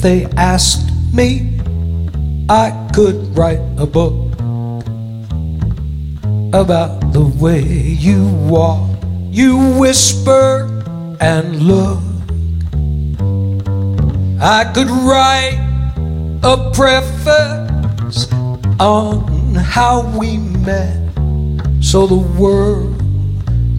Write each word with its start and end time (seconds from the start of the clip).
If 0.00 0.04
they 0.04 0.24
asked 0.38 0.90
me, 1.12 1.60
I 2.48 2.70
could 2.94 3.36
write 3.36 3.60
a 3.76 3.84
book 3.84 4.32
about 6.54 7.12
the 7.12 7.30
way 7.38 7.60
you 7.60 8.26
walk, 8.48 8.88
you 9.28 9.58
whisper 9.78 10.82
and 11.20 11.60
look. 11.60 12.00
I 14.40 14.72
could 14.72 14.88
write 14.88 15.60
a 16.44 16.70
preface 16.72 18.32
on 18.80 19.54
how 19.54 20.10
we 20.18 20.38
met 20.38 20.96
so 21.82 22.06
the 22.06 22.24
world 22.40 22.96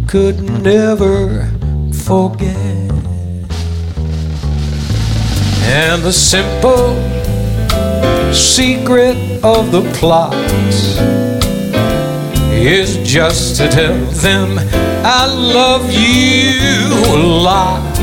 could 0.07 0.39
never 0.61 1.49
forget. 2.05 2.80
And 5.73 6.03
the 6.03 6.11
simple 6.11 6.95
secret 8.33 9.15
of 9.41 9.71
the 9.71 9.89
plot 9.95 10.35
is 12.51 12.97
just 13.09 13.55
to 13.55 13.69
tell 13.69 13.95
them 14.27 14.59
I 15.05 15.27
love 15.27 15.89
you 15.89 16.91
a 17.07 17.19
lot. 17.47 17.95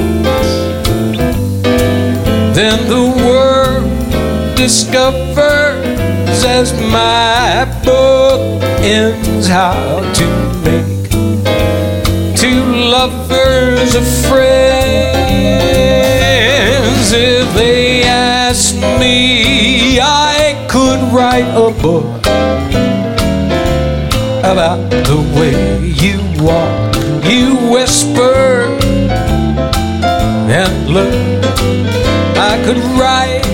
Then 2.54 2.88
the 2.88 3.06
world 3.26 4.56
discovers 4.56 6.42
as 6.44 6.72
my 6.90 7.66
book 7.84 8.62
ends 8.80 9.46
how 9.46 10.00
to 10.14 10.26
make 10.64 11.10
two 12.34 12.64
lovers 12.64 13.94
of 13.94 14.04
If 17.10 17.54
they 17.54 18.02
asked 18.02 18.74
me, 18.76 19.98
I 19.98 20.66
could 20.68 21.00
write 21.10 21.48
a 21.54 21.70
book 21.80 22.18
about 24.44 24.90
the 24.90 25.16
way 25.34 25.86
you 25.86 26.20
walk, 26.44 26.94
you 27.24 27.56
whisper 27.72 28.76
and 30.50 30.90
look. 30.90 31.14
I 32.36 32.62
could 32.64 32.76
write 32.98 33.46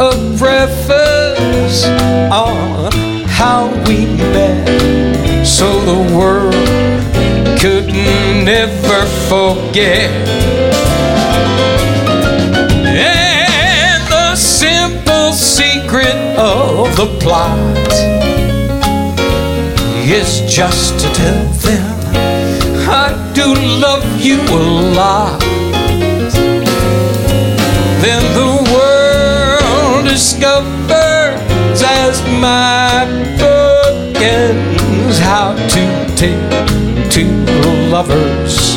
a 0.00 0.12
preface 0.36 1.86
on 2.32 2.90
how 3.28 3.68
we 3.86 4.06
met 4.06 5.46
so 5.46 5.68
the 5.84 6.16
world 6.16 6.52
could 7.60 7.86
never 7.86 9.06
forget. 9.28 10.10
The 16.90 17.06
plot. 17.20 17.58
Is 20.04 20.42
just 20.46 20.98
to 21.00 21.06
tell 21.14 21.44
them 21.64 21.92
I 22.88 23.32
do 23.34 23.54
love 23.80 24.04
you 24.20 24.40
a 24.40 24.62
lot. 24.94 25.40
Then 28.02 28.22
the 28.34 28.52
world 28.74 30.04
discovers 30.04 31.82
as 31.82 32.20
my 32.40 33.06
book 33.38 34.16
ends 34.20 35.18
how 35.18 35.54
to 35.54 36.14
take 36.14 37.10
two 37.10 37.30
lovers 37.90 38.76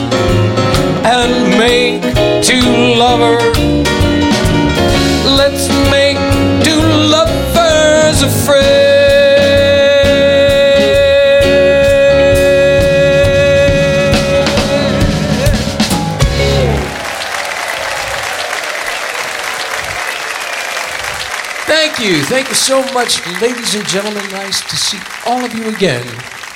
you. 22.55 22.61
So 22.61 22.93
much, 22.93 23.25
ladies 23.41 23.75
and 23.75 23.85
gentlemen. 23.88 24.23
Nice 24.31 24.61
to 24.69 24.75
see 24.75 24.99
all 25.25 25.43
of 25.43 25.53
you 25.53 25.67
again 25.69 26.05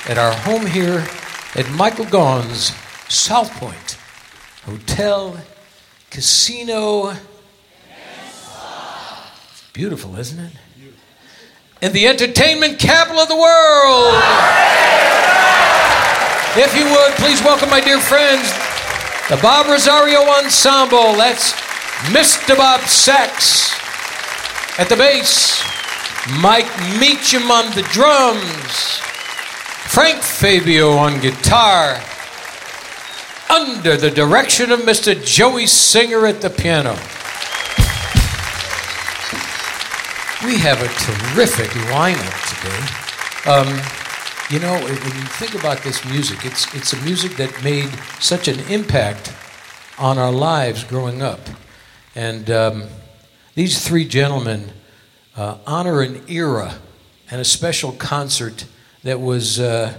at 0.06 0.18
our 0.18 0.32
home 0.32 0.66
here 0.66 1.06
at 1.54 1.70
Michael 1.72 2.06
Gaughan's 2.06 2.74
South 3.08 3.50
Point 3.52 3.98
Hotel, 4.64 5.40
Casino. 6.10 7.14
Beautiful, 9.72 10.16
isn't 10.16 10.38
it? 10.38 10.52
In 11.82 11.92
the 11.92 12.06
entertainment 12.06 12.78
capital 12.78 13.20
of 13.20 13.28
the 13.28 13.36
world. 13.36 14.14
If 16.56 16.76
you 16.76 16.84
would, 16.84 17.12
please 17.12 17.42
welcome 17.42 17.70
my 17.70 17.80
dear 17.80 18.00
friends, 18.00 18.52
the 19.28 19.38
Bob 19.40 19.66
Rosario 19.66 20.20
Ensemble. 20.42 21.14
That's 21.14 21.52
Mr. 22.10 22.56
Bob 22.56 22.80
Sachs 22.82 23.78
at 24.78 24.88
the 24.88 24.96
bass, 24.96 25.62
Mike 26.28 26.68
Meacham 27.00 27.50
on 27.50 27.74
the 27.74 27.82
drums, 27.92 28.98
Frank 29.88 30.22
Fabio 30.22 30.90
on 30.92 31.18
guitar, 31.20 31.98
under 33.48 33.96
the 33.96 34.10
direction 34.10 34.70
of 34.70 34.80
Mr. 34.80 35.14
Joey 35.24 35.66
Singer 35.66 36.26
at 36.26 36.42
the 36.42 36.50
piano. 36.50 36.92
We 40.44 40.58
have 40.58 40.82
a 40.82 40.88
terrific 41.34 41.70
lineup 41.88 42.36
today. 42.54 43.50
Um, 43.50 43.68
you 44.50 44.58
know, 44.58 44.74
when 44.84 45.16
you 45.16 45.26
think 45.38 45.54
about 45.54 45.82
this 45.82 46.04
music, 46.04 46.44
it's, 46.44 46.72
it's 46.74 46.92
a 46.92 47.00
music 47.02 47.36
that 47.36 47.64
made 47.64 47.88
such 48.20 48.46
an 48.46 48.60
impact 48.68 49.34
on 49.98 50.18
our 50.18 50.32
lives 50.32 50.84
growing 50.84 51.22
up. 51.22 51.40
And 52.14 52.50
um, 52.50 52.84
these 53.54 53.86
three 53.86 54.04
gentlemen 54.06 54.72
uh, 55.40 55.56
honor 55.66 56.02
an 56.02 56.22
era 56.28 56.74
and 57.30 57.40
a 57.40 57.44
special 57.44 57.92
concert 57.92 58.66
that 59.04 59.18
was 59.18 59.58
uh, 59.58 59.98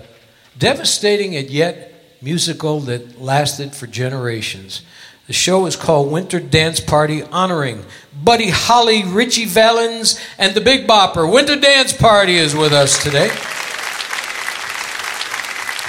devastating 0.56 1.36
and 1.36 1.50
yet 1.50 2.20
musical 2.22 2.80
that 2.82 3.20
lasted 3.20 3.74
for 3.74 3.88
generations. 3.88 4.84
The 5.26 5.34
show 5.34 5.66
is 5.66 5.76
called 5.76 6.12
Winter 6.12 6.40
Dance 6.40 6.80
Party, 6.80 7.24
honoring 7.24 7.84
Buddy 8.24 8.52
Holly, 8.52 9.04
Ritchie 9.04 9.46
Valens, 9.46 10.22
and 10.38 10.54
the 10.54 10.62
Big 10.62 10.86
Bopper. 10.86 11.32
Winter 11.32 11.60
Dance 11.60 11.92
Party 11.92 12.36
is 12.36 12.56
with 12.56 12.72
us 12.72 13.02
today. 13.02 13.30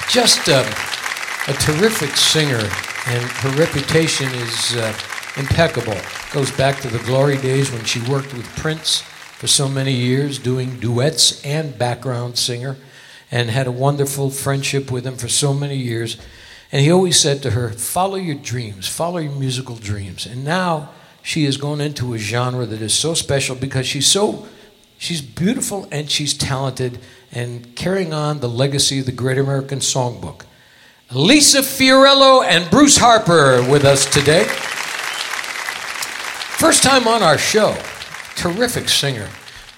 Just 0.09 0.49
uh, 0.49 0.63
a 1.47 1.53
terrific 1.59 2.17
singer, 2.17 2.67
and 3.05 3.23
her 3.23 3.51
reputation 3.51 4.29
is 4.33 4.75
uh, 4.77 4.97
impeccable. 5.37 5.97
Goes 6.31 6.49
back 6.49 6.79
to 6.79 6.87
the 6.87 7.03
glory 7.05 7.37
days 7.37 7.71
when 7.71 7.83
she 7.83 7.99
worked 8.09 8.33
with 8.33 8.47
Prince 8.55 9.03
for 9.43 9.47
so 9.47 9.67
many 9.67 9.91
years, 9.91 10.39
doing 10.39 10.79
duets 10.79 11.43
and 11.43 11.77
background 11.77 12.37
singer, 12.37 12.77
and 13.29 13.49
had 13.49 13.67
a 13.67 13.71
wonderful 13.73 14.29
friendship 14.29 14.89
with 14.89 15.05
him 15.05 15.17
for 15.17 15.27
so 15.27 15.53
many 15.53 15.75
years. 15.75 16.15
And 16.71 16.81
he 16.81 16.89
always 16.89 17.19
said 17.19 17.43
to 17.43 17.49
her, 17.49 17.71
Follow 17.71 18.15
your 18.15 18.35
dreams, 18.35 18.87
follow 18.87 19.17
your 19.17 19.33
musical 19.33 19.75
dreams. 19.75 20.25
And 20.25 20.45
now 20.45 20.91
she 21.21 21.43
has 21.43 21.57
gone 21.57 21.81
into 21.81 22.13
a 22.13 22.17
genre 22.17 22.65
that 22.65 22.81
is 22.81 22.93
so 22.93 23.13
special 23.13 23.53
because 23.53 23.85
she's 23.85 24.07
so 24.07 24.47
she's 24.97 25.21
beautiful 25.21 25.89
and 25.91 26.09
she's 26.09 26.33
talented 26.33 26.99
and 27.29 27.75
carrying 27.75 28.13
on 28.13 28.39
the 28.39 28.47
legacy 28.47 28.99
of 28.99 29.05
the 29.05 29.11
Great 29.11 29.37
American 29.37 29.79
Songbook. 29.79 30.45
Elisa 31.09 31.59
Fiorello 31.59 32.45
and 32.45 32.71
Bruce 32.71 32.95
Harper 32.97 33.61
with 33.69 33.83
us 33.83 34.05
today. 34.05 34.45
First 36.55 36.81
time 36.81 37.09
on 37.09 37.21
our 37.21 37.37
show. 37.37 37.75
Terrific 38.35 38.89
singer. 38.89 39.29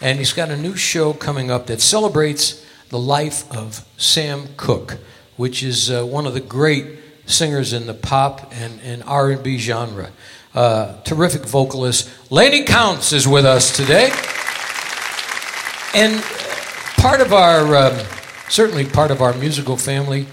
And 0.02 0.20
he's 0.20 0.34
got 0.34 0.50
a 0.50 0.58
new 0.58 0.76
show 0.76 1.14
coming 1.14 1.50
up 1.50 1.68
that 1.68 1.82
celebrates 1.82 2.66
the 2.90 3.00
life 3.00 3.50
of 3.52 3.86
Sam 3.98 4.48
Cooke, 4.58 4.98
which 5.38 5.64
is 5.64 5.90
uh, 5.90 6.06
one 6.06 6.26
of 6.26 6.34
the 6.34 6.40
great 6.40 7.00
singers 7.26 7.74
in 7.74 7.88
the 7.88 7.94
pop 7.94 8.52
and, 8.54 8.80
and 8.82 9.04
R&B 9.04 9.58
genre. 9.58 10.12
Uh, 10.54 11.02
terrific 11.02 11.44
vocalist. 11.44 12.10
Lannie 12.30 12.64
Counts 12.64 13.12
is 13.12 13.28
with 13.28 13.46
us 13.46 13.76
today. 13.76 14.12
And 15.94 16.22
part 16.98 17.22
of 17.22 17.34
our, 17.34 17.76
um, 17.76 18.06
certainly 18.50 18.86
part 18.86 19.12
of 19.12 19.22
our 19.22 19.34
musical 19.34 19.78
family 19.78 20.28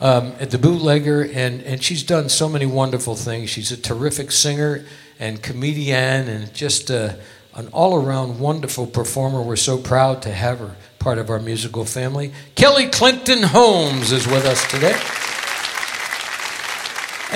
um, 0.00 0.34
at 0.40 0.50
the 0.50 0.58
Bootlegger, 0.58 1.22
and, 1.22 1.62
and 1.62 1.82
she's 1.82 2.02
done 2.02 2.28
so 2.28 2.48
many 2.48 2.66
wonderful 2.66 3.14
things. 3.14 3.50
She's 3.50 3.72
a 3.72 3.76
terrific 3.76 4.32
singer 4.32 4.84
and 5.18 5.42
comedian 5.42 6.28
and 6.28 6.52
just 6.52 6.90
uh, 6.90 7.14
an 7.54 7.68
all 7.68 7.94
around 7.94 8.40
wonderful 8.40 8.86
performer. 8.86 9.40
We're 9.40 9.56
so 9.56 9.78
proud 9.78 10.22
to 10.22 10.32
have 10.32 10.58
her 10.58 10.76
part 10.98 11.18
of 11.18 11.30
our 11.30 11.38
musical 11.38 11.84
family. 11.84 12.32
Kelly 12.54 12.88
Clinton 12.88 13.42
Holmes 13.42 14.10
is 14.10 14.26
with 14.26 14.44
us 14.44 14.68
today. 14.70 14.98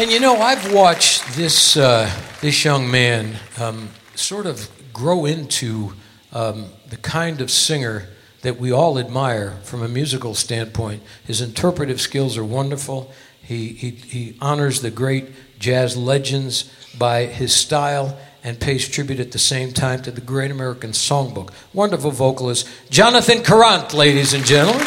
And 0.01 0.11
you 0.11 0.21
know, 0.21 0.37
I've 0.37 0.73
watched 0.73 1.37
this, 1.37 1.77
uh, 1.77 2.11
this 2.41 2.65
young 2.65 2.91
man 2.91 3.37
um, 3.59 3.91
sort 4.15 4.47
of 4.47 4.69
grow 4.93 5.25
into 5.25 5.93
um, 6.33 6.67
the 6.89 6.97
kind 6.97 7.41
of 7.41 7.51
singer 7.51 8.09
that 8.43 8.59
we 8.59 8.73
all 8.73 8.99
admire 8.99 9.59
from 9.63 9.83
a 9.83 9.89
musical 9.89 10.35
standpoint. 10.35 11.03
His 11.25 11.41
interpretive 11.41 12.01
skills 12.01 12.37
are 12.37 12.45
wonderful. 12.45 13.13
He, 13.43 13.69
he, 13.69 13.91
he 13.91 14.37
honors 14.41 14.83
the 14.83 14.91
great 14.91 15.59
jazz 15.59 15.97
legends 15.97 16.73
by 16.97 17.27
his 17.27 17.55
style 17.55 18.19
and 18.49 18.59
pays 18.59 18.89
tribute 18.89 19.21
at 19.21 19.33
the 19.33 19.39
same 19.39 19.73
time 19.73 20.01
to 20.01 20.11
the 20.11 20.23
great 20.23 20.51
American 20.51 20.93
songbook. 20.93 21.51
Wonderful 21.75 22.11
vocalist, 22.11 22.67
Jonathan 22.89 23.39
Karrant, 23.43 23.93
ladies 23.93 24.33
and 24.33 24.43
gentlemen. 24.43 24.87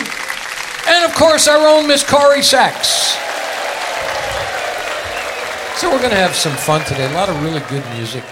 And 0.87 1.05
of 1.05 1.15
course, 1.15 1.47
our 1.47 1.67
own 1.67 1.87
Miss 1.87 2.03
Corrie 2.03 2.41
Sachs. 2.41 3.15
So 5.79 5.91
we're 5.91 5.99
going 5.99 6.09
to 6.09 6.17
have 6.17 6.33
some 6.33 6.53
fun 6.53 6.83
today. 6.85 7.05
A 7.05 7.13
lot 7.13 7.29
of 7.29 7.39
really 7.43 7.59
good 7.69 7.83
music. 7.95 8.23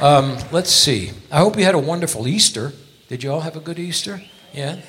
Um, 0.00 0.36
let's 0.52 0.70
see. 0.70 1.12
I 1.32 1.38
hope 1.38 1.56
you 1.56 1.64
had 1.64 1.74
a 1.74 1.78
wonderful 1.78 2.28
Easter. 2.28 2.74
Did 3.08 3.22
you 3.22 3.32
all 3.32 3.40
have 3.40 3.56
a 3.56 3.60
good 3.60 3.78
Easter? 3.78 4.20
Yeah, 4.52 4.80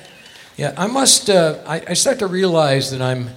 yeah. 0.58 0.74
I 0.76 0.88
must. 0.88 1.30
Uh, 1.30 1.58
I, 1.66 1.82
I 1.88 1.94
start 1.94 2.18
to 2.18 2.26
realize 2.26 2.90
that 2.90 3.00
I'm. 3.00 3.30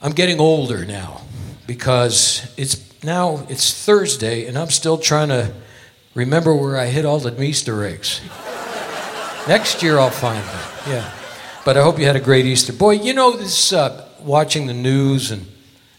I'm 0.00 0.12
getting 0.12 0.38
older 0.38 0.84
now 0.84 1.22
because 1.66 2.54
it's 2.56 2.76
now 3.06 3.46
it's 3.48 3.72
Thursday 3.72 4.46
and 4.46 4.58
I'm 4.58 4.70
still 4.70 4.98
trying 4.98 5.28
to 5.28 5.54
remember 6.14 6.54
where 6.54 6.76
I 6.76 6.86
hid 6.86 7.04
all 7.04 7.20
the 7.20 7.40
Easter 7.40 7.84
eggs. 7.84 8.20
Next 9.48 9.82
year 9.82 9.98
I'll 9.98 10.10
find 10.10 10.44
them. 10.44 10.60
Yeah. 10.88 11.12
But 11.64 11.76
I 11.76 11.82
hope 11.82 11.98
you 11.98 12.04
had 12.04 12.16
a 12.16 12.20
great 12.20 12.46
Easter. 12.46 12.72
Boy, 12.72 12.92
you 12.92 13.14
know 13.14 13.32
this 13.36 13.72
uh, 13.72 14.08
watching 14.20 14.66
the 14.66 14.74
news 14.74 15.30
and 15.30 15.46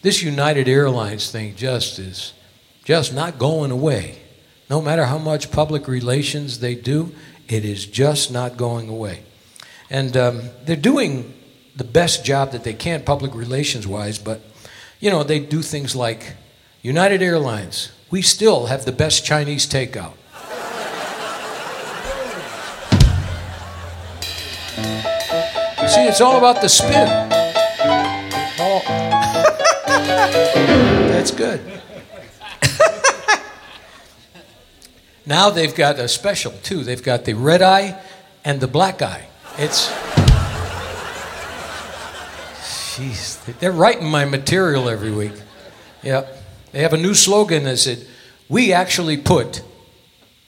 this 0.01 0.21
United 0.21 0.67
Airlines 0.67 1.31
thing 1.31 1.55
just 1.55 1.97
is 1.97 2.33
just 2.83 3.13
not 3.13 3.39
going 3.39 3.71
away. 3.71 4.19
No 4.69 4.81
matter 4.81 5.05
how 5.05 5.17
much 5.17 5.49
public 5.49 5.87
relations 5.87 6.59
they 6.59 6.75
do, 6.75 7.13
it 7.47 7.63
is 7.63 7.85
just 7.85 8.31
not 8.31 8.57
going 8.57 8.89
away. 8.89 9.23
And 9.89 10.15
um, 10.17 10.41
they're 10.65 10.75
doing 10.75 11.33
the 11.75 11.85
best 11.85 12.25
job 12.25 12.51
that 12.51 12.63
they 12.65 12.73
can 12.73 13.03
public 13.03 13.33
relations 13.33 13.87
wise, 13.87 14.19
but 14.19 14.41
you 14.99 15.09
know, 15.09 15.23
they 15.23 15.39
do 15.39 15.61
things 15.61 15.95
like 15.95 16.35
United 16.81 17.21
Airlines, 17.23 17.91
we 18.11 18.21
still 18.21 18.67
have 18.67 18.85
the 18.85 18.91
best 18.91 19.25
Chinese 19.25 19.65
takeout. 19.67 20.13
See, 25.87 26.05
it's 26.05 26.21
all 26.21 26.37
about 26.37 26.61
the 26.61 26.69
spin. 26.69 27.07
Oh. 28.59 28.59
All... 28.59 28.81
That's 31.07 31.31
good. 31.31 31.61
now 35.25 35.49
they've 35.49 35.73
got 35.73 35.97
a 35.97 36.07
special 36.07 36.51
too. 36.51 36.83
They've 36.83 37.01
got 37.01 37.25
the 37.25 37.33
red 37.33 37.63
eye 37.63 37.99
and 38.45 38.59
the 38.59 38.67
black 38.67 39.01
eye. 39.01 39.29
It's. 39.57 39.89
Jeez, 42.93 43.43
they're 43.59 43.71
writing 43.71 44.09
my 44.09 44.25
material 44.25 44.89
every 44.89 45.11
week. 45.11 45.33
Yep. 46.03 46.46
They 46.77 46.83
have 46.83 46.93
a 46.93 46.97
new 46.97 47.15
slogan 47.15 47.63
that 47.63 47.77
said, 47.77 48.05
We 48.47 48.71
actually 48.71 49.17
put 49.17 49.63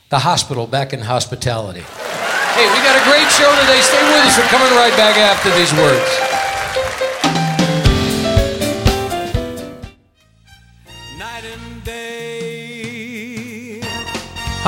the 0.09 0.19
hospital 0.19 0.67
back 0.67 0.93
in 0.93 0.99
hospitality. 0.99 1.81
Hey, 1.81 2.69
we 2.69 2.85
got 2.85 3.01
a 3.01 3.03
great 3.09 3.25
show 3.33 3.49
today. 3.61 3.81
Stay 3.81 3.97
with 4.13 4.29
us. 4.29 4.37
We're 4.37 4.45
coming 4.53 4.69
right 4.77 4.93
back 4.93 5.17
after 5.17 5.49
these 5.57 5.73
words. 5.73 6.28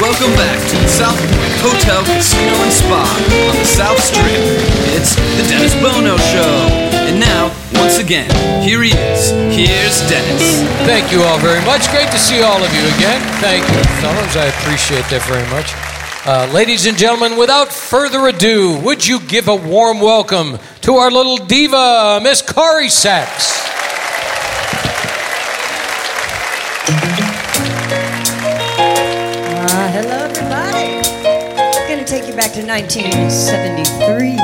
welcome 0.00 0.32
back 0.32 0.56
to 0.70 0.76
the 0.80 0.88
South 0.88 1.18
Point 1.20 1.52
Hotel, 1.60 2.00
Casino, 2.16 2.56
and 2.64 2.72
Spa 2.72 3.04
on 3.04 3.56
the 3.60 3.68
South 3.68 4.00
Strip. 4.00 4.40
It's 4.96 5.14
the 5.36 5.44
Dennis 5.44 5.74
Bono 5.76 6.16
Show. 6.16 6.52
And 7.04 7.20
now, 7.20 7.52
once 7.74 7.98
again, 7.98 8.30
here 8.64 8.82
he 8.82 8.96
is. 8.96 9.30
Here's 9.52 10.00
Dennis. 10.08 10.64
Thank 10.88 11.12
you 11.12 11.22
all 11.22 11.38
very 11.38 11.62
much. 11.66 11.86
Great 11.90 12.10
to 12.12 12.18
see 12.18 12.40
all 12.40 12.64
of 12.64 12.72
you 12.72 12.84
again. 12.96 13.20
Thank 13.44 13.68
you, 13.68 13.82
fellows. 14.00 14.36
I 14.36 14.46
appreciate 14.46 15.04
that 15.12 15.20
very 15.28 15.44
much. 15.52 15.68
Uh, 16.26 16.50
ladies 16.52 16.86
and 16.86 16.96
gentlemen, 16.96 17.38
without 17.38 17.68
further 17.68 18.26
ado, 18.26 18.80
would 18.80 19.06
you 19.06 19.20
give 19.20 19.48
a 19.48 19.56
warm 19.56 20.00
welcome 20.00 20.58
to 20.80 20.94
our 20.94 21.10
little 21.10 21.36
diva, 21.36 22.20
Miss 22.22 22.40
Corrie 22.40 22.88
Sachs? 22.88 23.79
Hello, 30.02 30.24
everybody. 30.24 30.96
I'm 31.78 31.88
going 31.88 32.02
to 32.02 32.06
take 32.06 32.26
you 32.26 32.34
back 32.34 32.52
to 32.52 32.64
1973. 32.64 34.38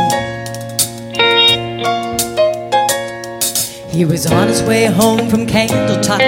He 3.91 4.05
was 4.05 4.27
on 4.27 4.49
his 4.49 4.63
way 4.63 4.85
home 4.85 5.31
from 5.31 5.47
Candletop. 5.47 6.19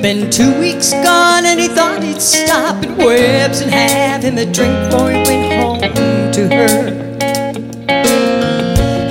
Been 0.00 0.30
two 0.30 0.56
weeks 0.60 0.92
gone, 0.92 1.44
and 1.46 1.58
he 1.58 1.66
thought 1.66 2.02
he'd 2.02 2.22
stop 2.22 2.76
at 2.84 2.96
Webb's 2.96 3.60
and 3.60 3.72
have 3.72 4.22
him 4.22 4.38
a 4.38 4.46
drink 4.46 4.72
before 4.90 5.10
he 5.10 5.24
went 5.24 5.52
home 5.52 5.80
to 6.32 6.48
her. 6.54 6.78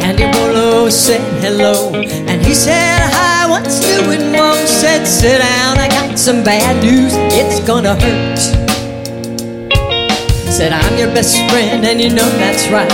Andy 0.07 0.23
Bolo 0.31 0.85
oh, 0.85 0.89
said 0.89 1.19
hello, 1.43 1.93
and 1.93 2.41
he 2.45 2.53
said 2.53 3.01
hi. 3.11 3.49
What's 3.49 3.81
new? 3.81 4.09
And 4.11 4.31
Mom 4.31 4.55
said, 4.65 5.05
sit 5.05 5.39
down. 5.39 5.77
I 5.77 5.89
got 5.89 6.17
some 6.17 6.43
bad 6.43 6.81
news. 6.81 7.13
It's 7.33 7.59
gonna 7.67 7.95
hurt. 7.95 8.64
Said 10.55 10.71
I'm 10.71 10.97
your 10.97 11.09
best 11.09 11.35
friend, 11.51 11.83
and 11.83 11.99
you 11.99 12.07
know 12.07 12.29
that's 12.39 12.69
right. 12.69 12.87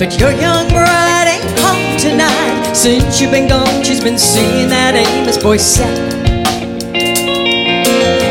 But 0.00 0.18
your 0.18 0.32
young 0.32 0.66
bride 0.66 1.30
ain't 1.30 1.46
home 1.60 1.96
tonight. 1.96 2.74
Since 2.74 3.20
you've 3.20 3.30
been 3.30 3.46
gone, 3.46 3.84
she's 3.84 4.02
been 4.02 4.18
seeing 4.18 4.68
that 4.70 4.96
Amos 4.96 5.38
boy 5.40 5.58
Seth. 5.58 5.94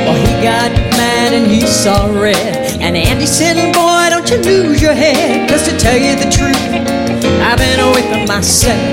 Well, 0.03 0.19
he 0.19 0.33
got 0.43 0.75
mad 0.99 1.31
and 1.31 1.49
he 1.49 1.61
saw 1.61 2.11
red. 2.11 2.35
And 2.81 2.97
Andy 2.97 3.25
said, 3.25 3.55
Boy, 3.71 4.09
don't 4.11 4.29
you 4.29 4.43
lose 4.43 4.81
your 4.81 4.93
head. 4.93 5.49
Cause 5.49 5.63
to 5.63 5.77
tell 5.77 5.95
you 5.95 6.17
the 6.19 6.27
truth, 6.27 6.59
I've 7.39 7.57
been 7.57 7.79
away 7.79 8.03
from 8.11 8.27
myself. 8.27 8.83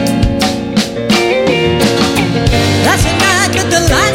That's 2.87 3.03
the 3.03 3.15
night 3.19 3.51
that 3.59 3.67
the 3.75 3.81
lights 3.91 4.10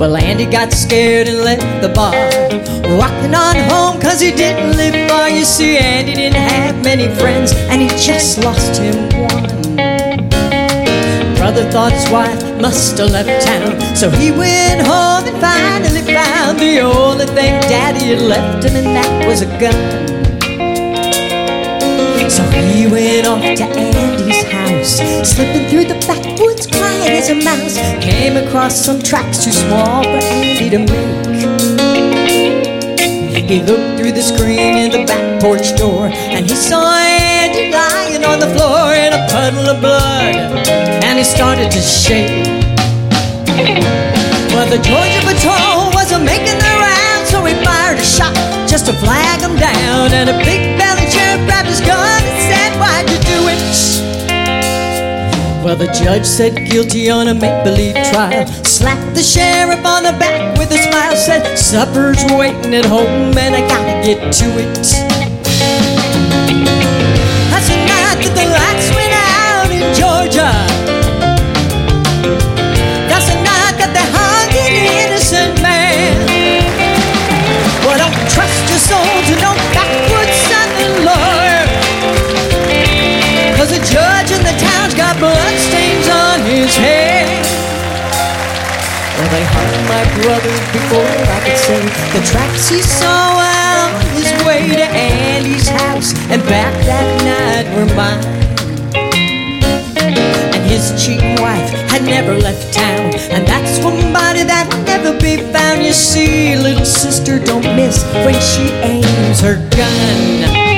Well, 0.00 0.16
Andy 0.16 0.46
got 0.46 0.72
scared 0.72 1.28
and 1.28 1.44
left 1.44 1.82
the 1.82 1.90
bar. 1.90 2.14
Walking 2.96 3.34
on 3.34 3.54
home 3.68 4.00
cause 4.00 4.18
he 4.18 4.30
didn't 4.30 4.74
live 4.74 5.10
far. 5.10 5.28
You 5.28 5.44
see, 5.44 5.76
Andy 5.76 6.14
didn't 6.14 6.40
have 6.40 6.82
many 6.82 7.14
friends 7.16 7.52
and 7.68 7.82
he 7.82 7.88
just 7.88 8.42
lost 8.42 8.80
him 8.80 8.96
one. 9.20 9.76
Brother 11.36 11.70
thought 11.70 11.92
his 11.92 12.08
wife 12.08 12.40
must 12.62 12.96
have 12.96 13.10
left 13.10 13.44
town. 13.44 13.78
So 13.94 14.08
he 14.08 14.30
went 14.30 14.80
home 14.80 15.28
and 15.28 15.38
finally 15.38 16.00
found 16.00 16.58
the 16.58 16.80
only 16.80 17.26
thing 17.26 17.60
Daddy 17.68 18.06
had 18.06 18.22
left 18.22 18.64
him, 18.64 18.76
and 18.76 18.96
that 18.96 19.26
was 19.26 19.42
a 19.42 19.48
gun. 19.60 19.76
So 22.30 22.42
he 22.72 22.86
went 22.86 23.26
off 23.26 23.42
to 23.42 23.64
Andy's 23.64 24.44
house, 24.48 24.96
slipping 25.28 25.68
through 25.68 25.92
the 25.92 25.99
backwoods, 26.60 26.78
quiet 26.78 27.10
as 27.10 27.30
a 27.30 27.34
mouse. 27.34 27.76
Came 28.04 28.36
across 28.36 28.84
some 28.84 29.00
tracks 29.00 29.44
too 29.44 29.52
small 29.52 30.02
for 30.02 30.20
Andy 30.22 30.70
to 30.70 30.78
make. 30.78 31.40
He 33.48 33.60
looked 33.62 33.98
through 33.98 34.12
the 34.12 34.22
screen 34.22 34.76
in 34.76 34.90
the 34.92 35.04
back 35.06 35.40
porch 35.40 35.76
door, 35.76 36.06
and 36.06 36.48
he 36.48 36.54
saw 36.54 36.94
Andy 36.96 37.72
lying 37.72 38.24
on 38.24 38.38
the 38.38 38.46
floor 38.46 38.94
in 38.94 39.12
a 39.12 39.26
puddle 39.28 39.68
of 39.68 39.80
blood, 39.80 40.36
and 41.02 41.18
he 41.18 41.24
started 41.24 41.68
to 41.72 41.80
shake. 41.80 42.46
Well, 44.54 44.70
the 44.70 44.78
Georgia 44.78 45.20
patrol 45.26 45.90
wasn't 45.92 46.24
making 46.24 46.58
the 46.62 46.74
round, 46.78 47.26
so 47.26 47.42
he 47.44 47.54
fired 47.64 47.98
a 47.98 48.04
shot 48.04 48.34
just 48.68 48.86
to 48.86 48.92
flag 48.92 49.40
him 49.40 49.56
down, 49.56 50.12
and 50.12 50.30
a 50.30 50.38
big 50.44 50.78
belly 50.78 51.10
sheriff 51.10 51.44
grabbed 51.46 51.68
his 51.68 51.80
gun 51.80 52.22
and 52.22 52.38
said, 52.46 52.78
Why'd 52.78 53.10
you 53.10 53.18
do 53.18 53.48
it? 53.48 54.09
Well, 55.62 55.76
the 55.76 55.92
judge 55.92 56.24
said 56.24 56.70
guilty 56.70 57.10
on 57.10 57.28
a 57.28 57.34
make 57.34 57.62
believe 57.64 57.92
trial. 58.10 58.46
Slapped 58.64 59.14
the 59.14 59.22
sheriff 59.22 59.84
on 59.84 60.04
the 60.04 60.12
back 60.12 60.56
with 60.58 60.72
a 60.72 60.78
smile. 60.78 61.14
Said, 61.14 61.56
Supper's 61.56 62.24
waiting 62.32 62.74
at 62.74 62.86
home 62.86 63.36
and 63.36 63.54
I 63.54 63.60
gotta 63.68 64.00
get 64.06 64.32
to 64.32 64.46
it. 64.56 65.10
Hung 90.20 90.32
my 90.32 90.40
brother 90.40 90.50
before 90.72 91.06
I 91.06 91.40
could 91.44 91.58
say 91.58 91.80
the 92.12 92.26
tracks 92.26 92.68
he 92.68 92.82
saw 92.82 93.38
on 93.38 94.00
his 94.14 94.32
way 94.46 94.68
to 94.68 94.84
Andy's 94.84 95.68
house 95.68 96.12
and 96.30 96.42
back 96.44 96.74
that 96.86 97.08
night 97.24 97.66
were 97.76 97.94
mine. 97.94 98.24
And 100.54 100.70
his 100.70 100.92
cheating 101.02 101.40
wife 101.40 101.70
had 101.90 102.04
never 102.04 102.34
left 102.34 102.72
town, 102.72 103.14
and 103.30 103.46
that's 103.46 103.80
somebody 103.80 104.42
that'll 104.44 104.82
never 104.84 105.18
be 105.18 105.36
found. 105.52 105.82
You 105.82 105.92
see, 105.92 106.56
little 106.56 106.84
sister 106.84 107.38
don't 107.38 107.64
miss 107.76 108.02
when 108.24 108.34
she 108.40 108.70
aims 108.82 109.40
her 109.40 109.56
gun. 109.76 110.69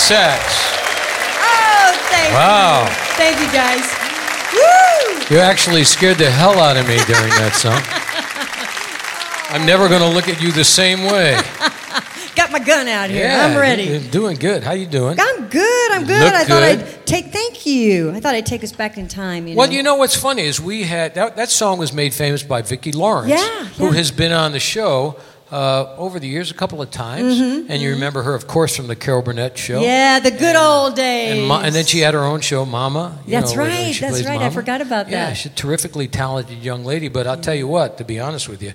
Sachs. 0.00 0.56
Oh, 1.38 1.92
thank 2.10 2.32
Wow. 2.34 2.84
you. 2.84 2.90
Thank 3.16 3.38
you, 3.40 3.46
guys. 3.52 3.84
Woo! 4.52 5.34
You 5.36 5.40
actually 5.40 5.84
scared 5.84 6.18
the 6.18 6.30
hell 6.30 6.58
out 6.58 6.76
of 6.76 6.88
me 6.88 6.96
during 7.06 7.30
that 7.38 7.52
song. 7.54 7.80
I'm 9.54 9.66
never 9.66 9.88
going 9.88 10.00
to 10.00 10.08
look 10.08 10.28
at 10.28 10.40
you 10.40 10.52
the 10.52 10.64
same 10.64 11.04
way. 11.04 11.38
Got 12.36 12.52
my 12.52 12.60
gun 12.60 12.88
out 12.88 13.10
here. 13.10 13.28
I'm 13.28 13.56
ready. 13.56 13.82
You're 13.84 14.00
doing 14.00 14.36
good. 14.36 14.62
How 14.62 14.72
you 14.72 14.86
doing? 14.86 15.18
I'm 15.20 15.48
good. 15.48 15.92
I'm 15.92 16.06
good. 16.06 16.22
Look 16.22 16.32
I 16.32 16.44
thought 16.44 16.60
good. 16.62 16.78
I'd 16.80 17.06
take. 17.06 17.26
Thank 17.26 17.66
you. 17.66 18.12
I 18.12 18.20
thought 18.20 18.34
I'd 18.34 18.46
take 18.46 18.64
us 18.64 18.72
back 18.72 18.96
in 18.96 19.06
time. 19.08 19.46
You 19.46 19.54
know? 19.54 19.58
Well, 19.58 19.72
you 19.72 19.82
know 19.82 19.96
what's 19.96 20.16
funny 20.16 20.42
is 20.42 20.60
we 20.60 20.84
had 20.84 21.14
that, 21.16 21.36
that 21.36 21.50
song 21.50 21.78
was 21.78 21.92
made 21.92 22.14
famous 22.14 22.42
by 22.42 22.62
Vicki 22.62 22.92
Lawrence, 22.92 23.30
Yeah, 23.30 23.64
who 23.76 23.90
has 23.90 24.10
been 24.10 24.32
on 24.32 24.52
the 24.52 24.60
show 24.60 25.16
uh, 25.50 25.94
over 25.98 26.20
the 26.20 26.28
years 26.28 26.50
a 26.50 26.54
couple 26.54 26.80
of 26.80 26.90
times, 26.90 27.40
and 27.40 27.82
you 27.82 27.90
remember 27.90 28.22
her, 28.22 28.34
of 28.34 28.46
course, 28.46 28.76
from 28.76 28.86
the 28.86 28.94
Carol 28.96 29.22
Burnett 29.22 29.58
show. 29.58 29.74
Mm-hmm, 29.76 29.84
Yeah, 29.84 30.20
the 30.20 30.30
good 30.30 30.54
old 30.56 30.94
days. 30.94 31.38
And, 31.38 31.48
Ma- 31.48 31.60
and 31.62 31.74
then 31.74 31.84
she 31.86 31.98
had 32.00 32.14
her 32.14 32.20
own 32.20 32.40
show, 32.40 32.64
Mama. 32.64 33.18
you 33.26 33.32
That's 33.32 33.52
know, 33.54 33.58
right, 33.62 33.94
that's 34.00 34.22
right. 34.24 34.40
I 34.40 34.50
forgot 34.50 34.80
about 34.80 35.06
that. 35.06 35.10
Yeah, 35.12 35.32
she's 35.32 35.50
a 35.52 35.54
terrifically 35.54 36.06
talented 36.08 36.58
young 36.58 36.84
lady. 36.84 37.08
But 37.08 37.26
I'll 37.26 37.40
tell 37.40 37.54
you 37.56 37.66
what, 37.66 37.98
to 37.98 38.04
be 38.04 38.20
honest 38.20 38.48
with 38.48 38.62
you, 38.62 38.72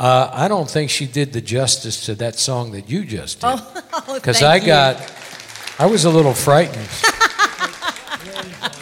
uh, 0.00 0.28
I 0.32 0.48
don't 0.48 0.68
think 0.68 0.90
she 0.90 1.06
did 1.06 1.32
the 1.32 1.40
justice 1.40 2.04
to 2.06 2.14
that 2.16 2.34
song 2.36 2.72
that 2.72 2.90
you 2.90 3.04
just 3.04 3.40
did. 3.40 3.46
Oh, 3.48 3.82
Because 4.14 4.40
thank 4.40 4.64
I 4.64 4.64
you. 4.64 4.66
got, 4.66 5.12
I 5.78 5.86
was 5.86 6.04
a 6.04 6.10
little 6.10 6.34
frightened. 6.34 6.88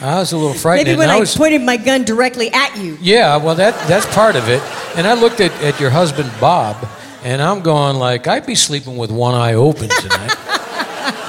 I 0.01 0.17
was 0.19 0.33
a 0.33 0.37
little 0.37 0.55
frightened. 0.55 0.89
Maybe 0.89 0.99
when 0.99 1.09
I 1.11 1.17
I, 1.17 1.21
was, 1.21 1.35
pointed 1.37 1.63
my 1.63 1.77
gun 1.77 2.05
directly 2.05 2.51
at 2.53 2.77
you. 2.77 2.99
yeah, 3.01 3.37
well, 3.37 3.55
that 3.55 3.75
that's 3.89 4.07
part 4.15 4.37
of 4.37 4.49
it. 4.49 4.61
And 4.97 5.07
I 5.07 5.15
looked 5.15 5.41
at, 5.41 5.51
at 5.63 5.81
your 5.81 5.91
husband 5.91 6.31
Bob, 6.41 6.77
and 7.25 7.43
I'm 7.43 7.61
going 7.63 7.97
like, 7.97 8.27
I'd 8.27 8.47
be 8.47 8.55
sleeping 8.55 8.97
with 8.97 9.11
one 9.11 9.35
eye 9.35 9.55
open 9.55 9.89
tonight. 9.89 10.35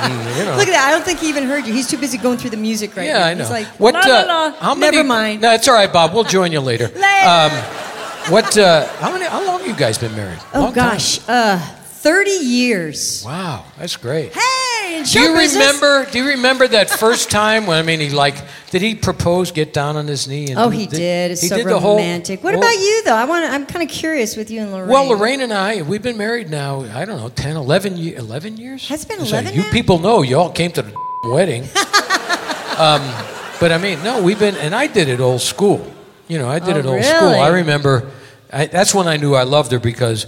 And, 0.02 0.14
you 0.38 0.46
know. 0.46 0.56
Look 0.58 0.68
at 0.68 0.74
that. 0.74 0.86
I 0.88 0.92
don't 0.92 1.04
think 1.04 1.20
he 1.20 1.30
even 1.30 1.46
heard 1.46 1.66
you. 1.66 1.74
He's 1.74 1.88
too 1.88 1.98
busy 1.98 2.18
going 2.18 2.38
through 2.38 2.52
the 2.52 2.58
music 2.58 2.96
right 2.96 3.06
Yeah, 3.06 3.14
now. 3.14 3.20
Yeah, 3.20 3.26
I 3.26 3.34
know. 3.34 3.44
He's 3.44 3.50
like, 3.52 3.68
what? 3.80 3.94
la, 3.96 4.02
la, 4.02 4.20
uh, 4.20 4.26
la. 4.28 4.52
How 4.60 4.76
many? 4.76 4.98
Never 4.98 5.08
mind. 5.08 5.42
No, 5.42 5.54
it's 5.54 5.68
all 5.68 5.74
right, 5.76 5.92
Bob. 5.92 6.14
We'll 6.14 6.24
join 6.26 6.52
you 6.52 6.60
later. 6.62 6.88
Later. 6.96 7.28
Um, 7.28 7.52
what? 8.32 8.58
Uh, 8.58 8.88
how 9.00 9.12
many? 9.12 9.26
How 9.26 9.46
long 9.46 9.60
have 9.60 9.68
you 9.68 9.76
guys 9.76 9.98
been 9.98 10.16
married? 10.16 10.40
oh 10.54 10.62
Long 10.62 10.74
gosh, 10.74 11.20
uh, 11.28 11.60
thirty 11.60 12.32
years. 12.32 13.24
Wow, 13.26 13.66
that's 13.78 13.96
great. 13.98 14.34
Hey, 14.34 14.55
in 15.00 15.04
Do 15.04 15.20
you 15.20 15.34
business- 15.34 15.54
remember? 15.82 16.12
Do 16.12 16.18
you 16.20 16.28
remember 16.30 16.68
that 16.68 16.90
first 17.06 17.30
time 17.32 17.66
when 17.66 17.78
I 17.78 17.82
mean 17.84 18.00
he 18.00 18.10
like 18.10 18.36
did 18.72 18.82
he 18.82 18.96
propose, 18.96 19.52
get 19.52 19.72
down 19.74 19.96
on 19.96 20.06
his 20.08 20.28
knee? 20.28 20.50
And 20.50 20.60
Oh, 20.60 20.70
he 20.70 20.86
did. 20.86 21.32
It's 21.32 21.42
he 21.42 21.48
so 21.48 21.56
did 21.58 21.68
the 21.68 21.80
whole- 21.80 21.96
romantic. 21.96 22.44
what 22.44 22.54
about 22.56 22.74
you, 22.78 23.04
though? 23.06 23.16
I 23.16 23.24
want. 23.26 23.46
I'm 23.46 23.66
kind 23.66 23.84
of 23.84 23.90
curious 23.90 24.36
with 24.36 24.52
you 24.52 24.62
and 24.62 24.72
Lorraine. 24.74 24.90
Well, 24.90 25.08
Lorraine 25.10 25.40
and 25.42 25.54
I, 25.54 25.82
we've 25.82 26.02
been 26.02 26.18
married 26.18 26.50
now. 26.50 26.82
I 26.82 27.06
don't 27.06 27.18
know, 27.20 27.30
10, 27.30 27.56
11, 27.56 27.96
ye- 27.98 28.16
11 28.16 28.58
years. 28.58 28.88
Has 28.90 29.06
been 29.06 29.22
It's 29.22 29.32
like, 29.32 29.44
11 29.46 29.54
You 29.62 29.72
people 29.72 30.00
know 30.00 30.24
you 30.24 30.38
all 30.38 30.52
came 30.52 30.72
to 30.74 30.82
the 30.82 30.94
wedding. 31.26 31.64
um, 32.78 33.02
but 33.60 33.72
I 33.72 33.78
mean, 33.78 34.04
no, 34.04 34.22
we've 34.22 34.40
been, 34.40 34.56
and 34.58 34.76
I 34.76 34.88
did 34.88 35.08
it 35.08 35.20
old 35.22 35.42
school. 35.42 35.86
You 36.28 36.38
know, 36.40 36.50
I 36.50 36.60
did 36.60 36.76
Oh, 36.76 36.80
it 36.80 36.86
old 36.86 37.04
school. 37.04 37.30
I 37.30 37.48
remember. 37.50 38.12
I, 38.52 38.66
that's 38.66 38.94
when 38.94 39.08
I 39.08 39.18
knew 39.18 39.34
I 39.36 39.44
loved 39.44 39.72
her 39.72 39.80
because 39.80 40.26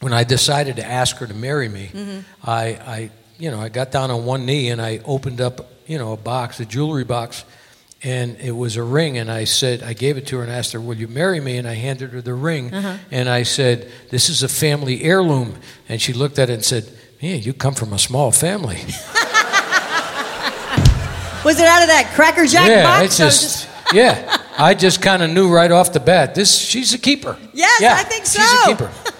when 0.00 0.12
I 0.12 0.24
decided 0.24 0.76
to 0.76 0.84
ask 0.84 1.16
her 1.16 1.26
to 1.26 1.34
marry 1.34 1.68
me, 1.68 1.90
Mm-hmm. 1.94 2.20
I, 2.48 2.64
I, 2.66 3.10
you 3.38 3.50
know, 3.50 3.60
I 3.60 3.68
got 3.68 3.90
down 3.90 4.10
on 4.10 4.24
one 4.24 4.46
knee 4.46 4.70
and 4.70 4.80
I 4.80 5.00
opened 5.04 5.40
up, 5.40 5.68
you 5.86 5.98
know, 5.98 6.12
a 6.12 6.16
box, 6.16 6.60
a 6.60 6.64
jewelry 6.64 7.04
box, 7.04 7.44
and 8.02 8.36
it 8.40 8.52
was 8.52 8.76
a 8.76 8.82
ring. 8.82 9.18
And 9.18 9.30
I 9.30 9.44
said, 9.44 9.82
I 9.82 9.92
gave 9.92 10.16
it 10.16 10.26
to 10.28 10.36
her 10.38 10.42
and 10.42 10.52
asked 10.52 10.72
her, 10.72 10.80
"Will 10.80 10.96
you 10.96 11.08
marry 11.08 11.40
me?" 11.40 11.56
And 11.58 11.66
I 11.66 11.74
handed 11.74 12.10
her 12.10 12.20
the 12.20 12.34
ring, 12.34 12.72
Uh-huh. 12.72 12.96
and 13.10 13.28
I 13.28 13.42
said, 13.44 13.90
"This 14.10 14.28
is 14.28 14.42
a 14.42 14.48
family 14.48 15.02
heirloom." 15.02 15.56
And 15.88 16.00
she 16.00 16.12
looked 16.12 16.38
at 16.38 16.50
it 16.50 16.54
and 16.54 16.64
said, 16.64 16.84
"Man, 17.22 17.40
you 17.42 17.52
come 17.54 17.74
from 17.74 17.92
a 17.92 17.98
small 17.98 18.30
family." 18.30 18.78
Was 21.44 21.60
it 21.60 21.66
out 21.66 21.82
of 21.82 21.88
that 21.88 22.10
Cracker 22.14 22.46
Jack 22.46 22.68
yeah, 22.68 22.82
box? 22.84 23.04
it's 23.04 23.20
I 23.20 23.24
just, 23.24 23.68
yeah. 23.92 24.36
I 24.56 24.72
just 24.72 25.02
kind 25.02 25.22
of 25.22 25.28
knew 25.30 25.52
right 25.52 25.70
off 25.70 25.92
the 25.92 26.00
bat. 26.00 26.34
This, 26.34 26.56
she's 26.58 26.94
a 26.94 26.98
keeper. 26.98 27.36
Yes, 27.52 27.80
Yeah, 27.82 27.96
I 27.98 28.02
think 28.04 28.24
so. 28.24 28.40
She's 28.40 28.52
a 28.52 28.66
keeper. 28.66 28.90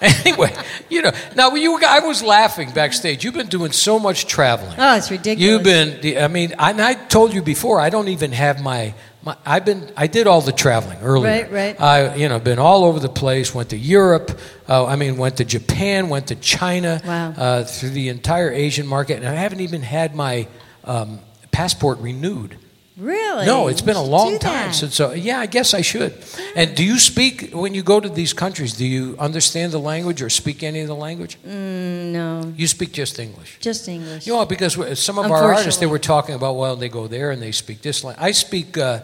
anyway, 0.24 0.54
you 0.88 1.02
know, 1.02 1.12
now 1.36 1.54
you, 1.54 1.78
I 1.86 2.00
was 2.00 2.22
laughing 2.22 2.70
backstage. 2.70 3.22
You've 3.22 3.34
been 3.34 3.48
doing 3.48 3.72
so 3.72 3.98
much 3.98 4.26
traveling. 4.26 4.74
Oh, 4.78 4.96
it's 4.96 5.10
ridiculous. 5.10 5.42
You've 5.42 5.62
been. 5.62 6.22
I 6.22 6.28
mean, 6.28 6.54
I, 6.58 6.70
and 6.70 6.80
I 6.80 6.94
told 6.94 7.34
you 7.34 7.42
before. 7.42 7.80
I 7.80 7.90
don't 7.90 8.08
even 8.08 8.32
have 8.32 8.62
my. 8.62 8.94
my 9.22 9.36
I've 9.44 9.66
been. 9.66 9.92
I 9.98 10.06
did 10.06 10.26
all 10.26 10.40
the 10.40 10.52
traveling 10.52 10.98
earlier. 11.02 11.30
Right, 11.30 11.52
right. 11.52 11.80
I, 11.80 12.14
you 12.14 12.30
know, 12.30 12.38
been 12.38 12.58
all 12.58 12.84
over 12.84 12.98
the 12.98 13.10
place. 13.10 13.54
Went 13.54 13.70
to 13.70 13.76
Europe. 13.76 14.40
Uh, 14.66 14.86
I 14.86 14.96
mean, 14.96 15.18
went 15.18 15.36
to 15.36 15.44
Japan. 15.44 16.08
Went 16.08 16.28
to 16.28 16.34
China. 16.36 17.02
Wow. 17.04 17.32
Uh, 17.36 17.64
through 17.64 17.90
the 17.90 18.08
entire 18.08 18.50
Asian 18.50 18.86
market, 18.86 19.18
and 19.18 19.28
I 19.28 19.34
haven't 19.34 19.60
even 19.60 19.82
had 19.82 20.14
my 20.14 20.48
um, 20.84 21.18
passport 21.52 21.98
renewed. 21.98 22.56
Really? 23.00 23.46
No, 23.46 23.68
it's 23.68 23.80
been 23.80 23.96
a 23.96 24.02
long 24.02 24.38
time 24.38 24.74
since. 24.74 24.94
So 24.94 25.12
yeah, 25.12 25.40
I 25.40 25.46
guess 25.46 25.72
I 25.72 25.80
should. 25.80 26.12
And 26.54 26.74
do 26.74 26.84
you 26.84 26.98
speak 26.98 27.50
when 27.52 27.72
you 27.72 27.82
go 27.82 27.98
to 27.98 28.10
these 28.10 28.34
countries? 28.34 28.74
Do 28.76 28.84
you 28.86 29.16
understand 29.18 29.72
the 29.72 29.78
language 29.80 30.20
or 30.20 30.28
speak 30.28 30.62
any 30.62 30.80
of 30.80 30.88
the 30.88 30.94
language? 30.94 31.38
Mm, 31.46 32.12
no, 32.12 32.52
You 32.56 32.66
speak 32.66 32.92
just 32.92 33.18
English. 33.18 33.56
just 33.60 33.88
English. 33.88 34.26
You 34.26 34.34
know, 34.34 34.44
because 34.44 34.74
some 35.02 35.18
of 35.18 35.30
our 35.30 35.54
artists, 35.54 35.80
they 35.80 35.86
were 35.86 35.98
talking 35.98 36.34
about, 36.34 36.56
well, 36.56 36.76
they 36.76 36.90
go 36.90 37.06
there 37.06 37.30
and 37.30 37.40
they 37.40 37.52
speak 37.52 37.80
this 37.80 38.04
language. 38.04 38.22
I 38.22 38.32
speak, 38.32 38.76
uh, 38.76 39.00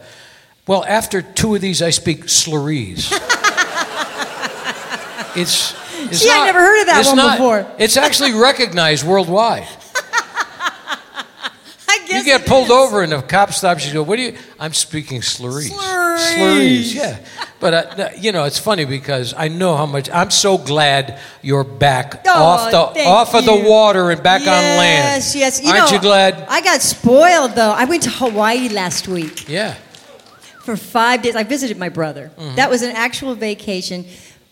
well, 0.66 0.84
after 0.84 1.22
two 1.22 1.54
of 1.54 1.62
these, 1.62 1.80
I 1.80 1.90
speak 1.90 2.26
slurries. 2.26 3.10
it's, 5.36 5.74
it's 6.10 6.22
Gee, 6.22 6.30
I've 6.30 6.46
never 6.46 6.60
heard 6.60 6.80
of 6.80 6.86
that 6.86 7.04
one 7.06 7.16
not- 7.16 7.36
before. 7.38 7.66
It's 7.78 7.96
actually 7.96 8.34
recognized 8.34 9.06
worldwide. 9.06 9.66
You 12.18 12.24
get 12.24 12.46
pulled 12.46 12.66
is. 12.66 12.70
over 12.72 13.02
and 13.02 13.12
the 13.12 13.22
cop 13.22 13.52
stops 13.52 13.86
you. 13.86 13.92
Go, 13.92 14.02
what 14.02 14.16
do 14.16 14.22
you? 14.22 14.36
I'm 14.58 14.72
speaking 14.72 15.20
slurries. 15.20 15.70
Slurries. 15.70 16.36
Slurries, 16.36 16.94
yeah. 16.94 17.18
But 17.60 17.74
uh, 17.98 18.08
you 18.18 18.32
know, 18.32 18.44
it's 18.44 18.58
funny 18.58 18.84
because 18.84 19.34
I 19.36 19.48
know 19.48 19.76
how 19.76 19.86
much. 19.86 20.10
I'm 20.10 20.30
so 20.30 20.58
glad 20.58 21.18
you're 21.42 21.64
back 21.64 22.22
Oh, 22.26 22.42
off 22.42 22.70
the 22.70 23.02
off 23.04 23.34
of 23.34 23.44
the 23.44 23.54
water 23.68 24.10
and 24.10 24.22
back 24.22 24.42
on 24.42 24.46
land. 24.46 25.22
Yes, 25.22 25.34
yes. 25.34 25.62
You 25.62 25.70
Aren't 25.70 25.90
know, 25.90 25.96
you 25.96 26.00
glad? 26.02 26.46
I 26.48 26.60
got 26.60 26.80
spoiled 26.82 27.52
though. 27.52 27.70
I 27.72 27.84
went 27.86 28.02
to 28.04 28.10
Hawaii 28.10 28.68
last 28.68 29.08
week 29.08 29.48
Yeah. 29.48 29.74
for 30.62 30.76
five 30.76 31.22
days. 31.22 31.34
I 31.36 31.44
visited 31.44 31.78
my 31.78 31.88
brother. 31.88 32.30
Mm-hmm. 32.36 32.56
That 32.56 32.68
was 32.70 32.82
an 32.82 32.94
actual 32.94 33.34
vacation. 33.34 34.04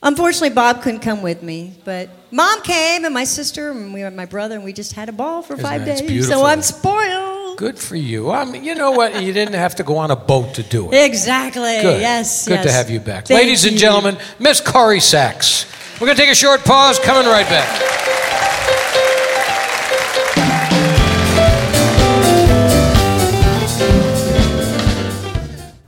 Unfortunately, 0.02 0.50
Bob 0.50 0.82
couldn't 0.82 1.00
come 1.00 1.22
with 1.22 1.42
me, 1.42 1.72
but 1.84 2.10
mom 2.30 2.60
came 2.62 3.06
and 3.06 3.14
my 3.14 3.24
sister 3.24 3.70
and 3.70 3.92
we 3.94 4.02
and 4.02 4.14
my 4.14 4.26
brother, 4.26 4.54
and 4.54 4.62
we 4.62 4.72
just 4.74 4.92
had 4.92 5.08
a 5.08 5.12
ball 5.12 5.40
for 5.42 5.54
Isn't 5.54 5.64
five 5.64 5.84
days. 5.86 6.02
beautiful. 6.02 6.40
So 6.40 6.44
I'm 6.44 6.60
spoiled. 6.60 7.23
Good 7.56 7.78
for 7.78 7.94
you. 7.94 8.30
I 8.30 8.44
mean, 8.44 8.64
you 8.64 8.74
know 8.74 8.90
what? 8.90 9.22
You 9.22 9.32
didn't 9.32 9.54
have 9.54 9.76
to 9.76 9.84
go 9.84 9.96
on 9.96 10.10
a 10.10 10.16
boat 10.16 10.54
to 10.54 10.62
do 10.62 10.90
it. 10.90 11.04
Exactly. 11.04 11.80
Good. 11.80 12.00
Yes. 12.00 12.48
Good 12.48 12.62
to 12.64 12.72
have 12.72 12.90
you 12.90 12.98
back. 12.98 13.26
Thank 13.26 13.40
Ladies 13.40 13.64
and 13.64 13.76
gentlemen, 13.76 14.18
Miss 14.40 14.60
Corrie 14.60 15.00
Sachs. 15.00 15.66
We're 16.00 16.06
going 16.06 16.16
to 16.16 16.22
take 16.22 16.32
a 16.32 16.34
short 16.34 16.64
pause, 16.64 16.98
coming 16.98 17.26
right 17.26 17.48
back. 17.48 17.94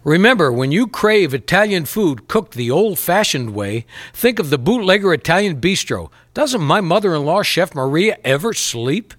Remember, 0.05 0.53
when 0.53 0.71
you 0.71 0.87
crave 0.87 1.35
Italian 1.35 1.85
food 1.85 2.29
cooked 2.29 2.55
the 2.55 2.71
old 2.71 2.97
fashioned 2.97 3.55
way, 3.55 3.87
think 4.12 4.38
of 4.38 4.51
the 4.51 4.59
bootlegger 4.59 5.12
Italian 5.12 5.61
bistro. 5.61 6.12
Doesn't 6.33 6.61
my 6.61 6.81
mother 6.81 7.12
in 7.12 7.25
law, 7.25 7.43
Chef 7.43 7.75
Maria, 7.75 8.17
ever 8.23 8.55
sleep? 8.55 9.14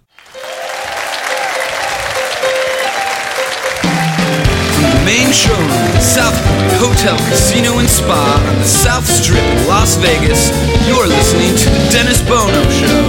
Main 5.08 5.32
showroom 5.32 5.72
at 5.96 6.04
South 6.04 6.36
Point 6.36 6.74
Hotel, 6.84 7.15
Casino, 7.32 7.80
and 7.80 7.88
Spa 7.88 8.43
on 8.43 8.56
the 8.60 8.67
South 8.67 9.08
Strip 9.08 9.39
in 9.39 9.65
Las 9.65 9.96
Vegas, 9.96 10.52
you're 10.84 11.08
listening 11.08 11.56
to 11.56 11.67
The 11.72 11.84
Dennis 11.96 12.20
Bono 12.28 12.60
Show. 12.76 13.08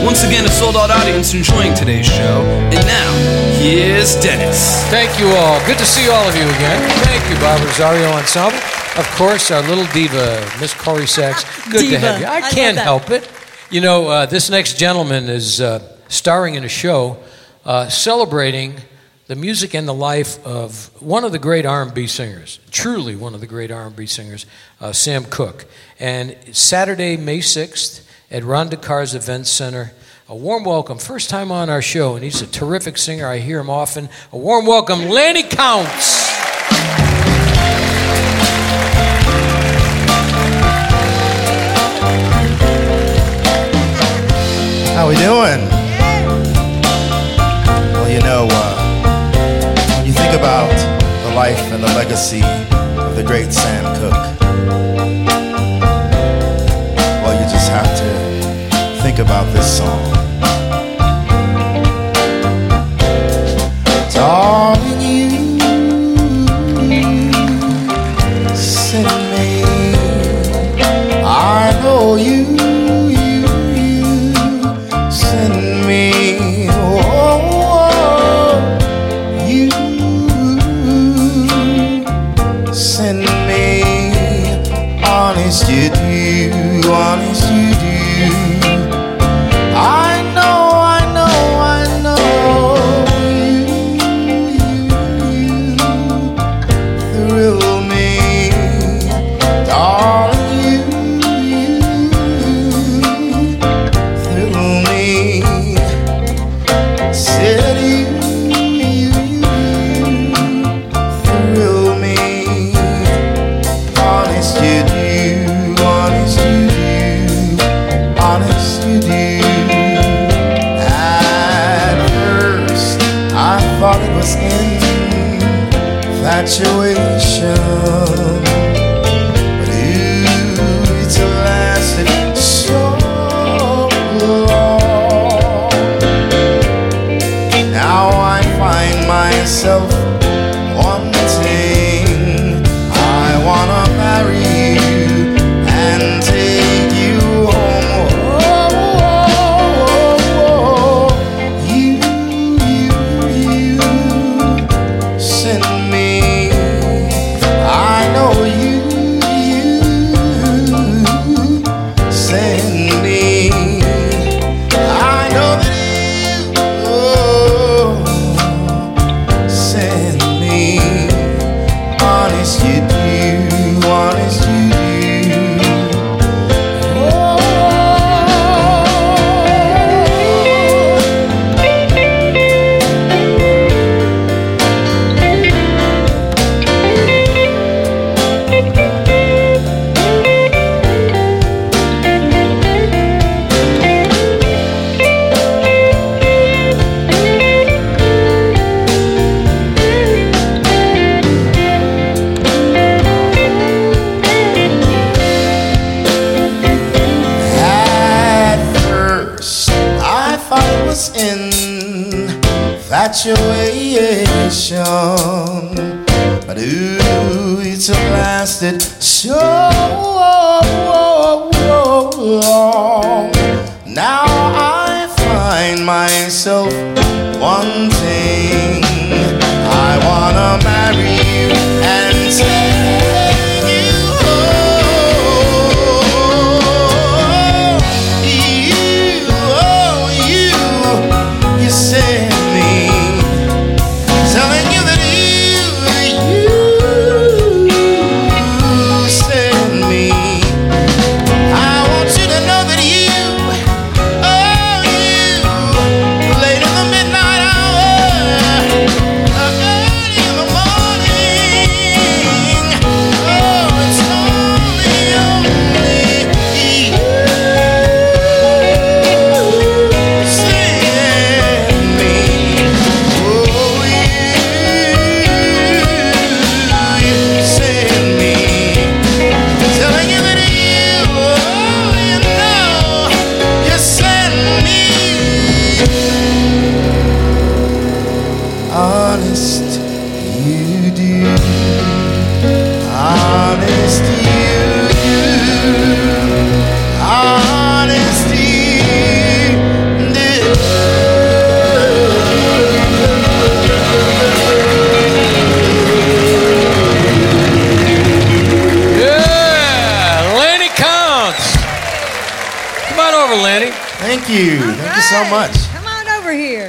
Once 0.00 0.24
again, 0.24 0.46
a 0.46 0.48
sold 0.48 0.76
out 0.76 0.88
audience 0.88 1.34
enjoying 1.34 1.74
today's 1.74 2.06
show. 2.06 2.40
And 2.72 2.80
now, 2.88 3.12
here's 3.60 4.16
Dennis. 4.16 4.80
Thank 4.88 5.20
you 5.20 5.28
all. 5.36 5.60
Good 5.66 5.76
to 5.76 5.84
see 5.84 6.08
all 6.08 6.24
of 6.26 6.34
you 6.34 6.48
again. 6.56 6.80
Thank 7.04 7.28
you, 7.28 7.36
Barbara 7.36 7.68
Rosario 7.68 8.08
Ensemble. 8.16 8.56
Of 8.96 9.06
course, 9.20 9.50
our 9.50 9.60
little 9.68 9.84
diva, 9.92 10.40
Miss 10.58 10.72
Corrie 10.72 11.06
Sachs. 11.06 11.44
Good 11.70 11.90
to 11.90 11.98
have 11.98 12.18
you. 12.18 12.26
I 12.26 12.36
I 12.36 12.40
can't 12.48 12.76
that. 12.76 12.84
help 12.84 13.10
it. 13.10 13.28
You 13.70 13.82
know, 13.82 14.08
uh, 14.08 14.24
this 14.24 14.48
next 14.48 14.78
gentleman 14.78 15.28
is 15.28 15.60
uh, 15.60 15.84
starring 16.08 16.54
in 16.54 16.64
a 16.64 16.68
show 16.70 17.18
uh, 17.66 17.90
celebrating 17.90 18.80
the 19.26 19.34
music 19.34 19.74
and 19.74 19.88
the 19.88 19.94
life 19.94 20.44
of 20.46 20.90
one 21.02 21.24
of 21.24 21.32
the 21.32 21.38
great 21.38 21.66
R&B 21.66 22.06
singers, 22.06 22.60
truly 22.70 23.16
one 23.16 23.34
of 23.34 23.40
the 23.40 23.46
great 23.46 23.72
R&B 23.72 24.06
singers, 24.06 24.46
uh, 24.80 24.92
Sam 24.92 25.24
Cooke. 25.24 25.66
And 25.98 26.36
Saturday, 26.52 27.16
May 27.16 27.38
6th 27.38 28.06
at 28.30 28.44
Ron 28.44 28.70
DeCar's 28.70 29.14
Event 29.14 29.48
Center. 29.48 29.92
A 30.28 30.36
warm 30.36 30.64
welcome, 30.64 30.98
first 30.98 31.28
time 31.28 31.50
on 31.50 31.68
our 31.68 31.82
show, 31.82 32.14
and 32.14 32.22
he's 32.22 32.40
a 32.40 32.46
terrific 32.46 32.98
singer. 32.98 33.26
I 33.26 33.38
hear 33.38 33.60
him 33.60 33.70
often. 33.70 34.08
A 34.32 34.38
warm 34.38 34.66
welcome, 34.66 35.08
Lannie 35.08 35.42
Counts. 35.42 36.26
How 44.94 45.08
we 45.08 45.16
doing? 45.16 45.85
Life 51.50 51.72
and 51.72 51.80
the 51.80 51.92
legacy 51.94 52.42
of 52.98 53.14
the 53.14 53.22
great 53.22 53.52
Sam 53.52 53.84
Cooke, 54.00 54.40
well, 57.22 57.34
you 57.40 57.48
just 57.48 57.68
have 57.70 57.86
to 58.00 59.02
think 59.02 59.20
about 59.20 59.44
this 59.52 59.78
song. 59.78 60.15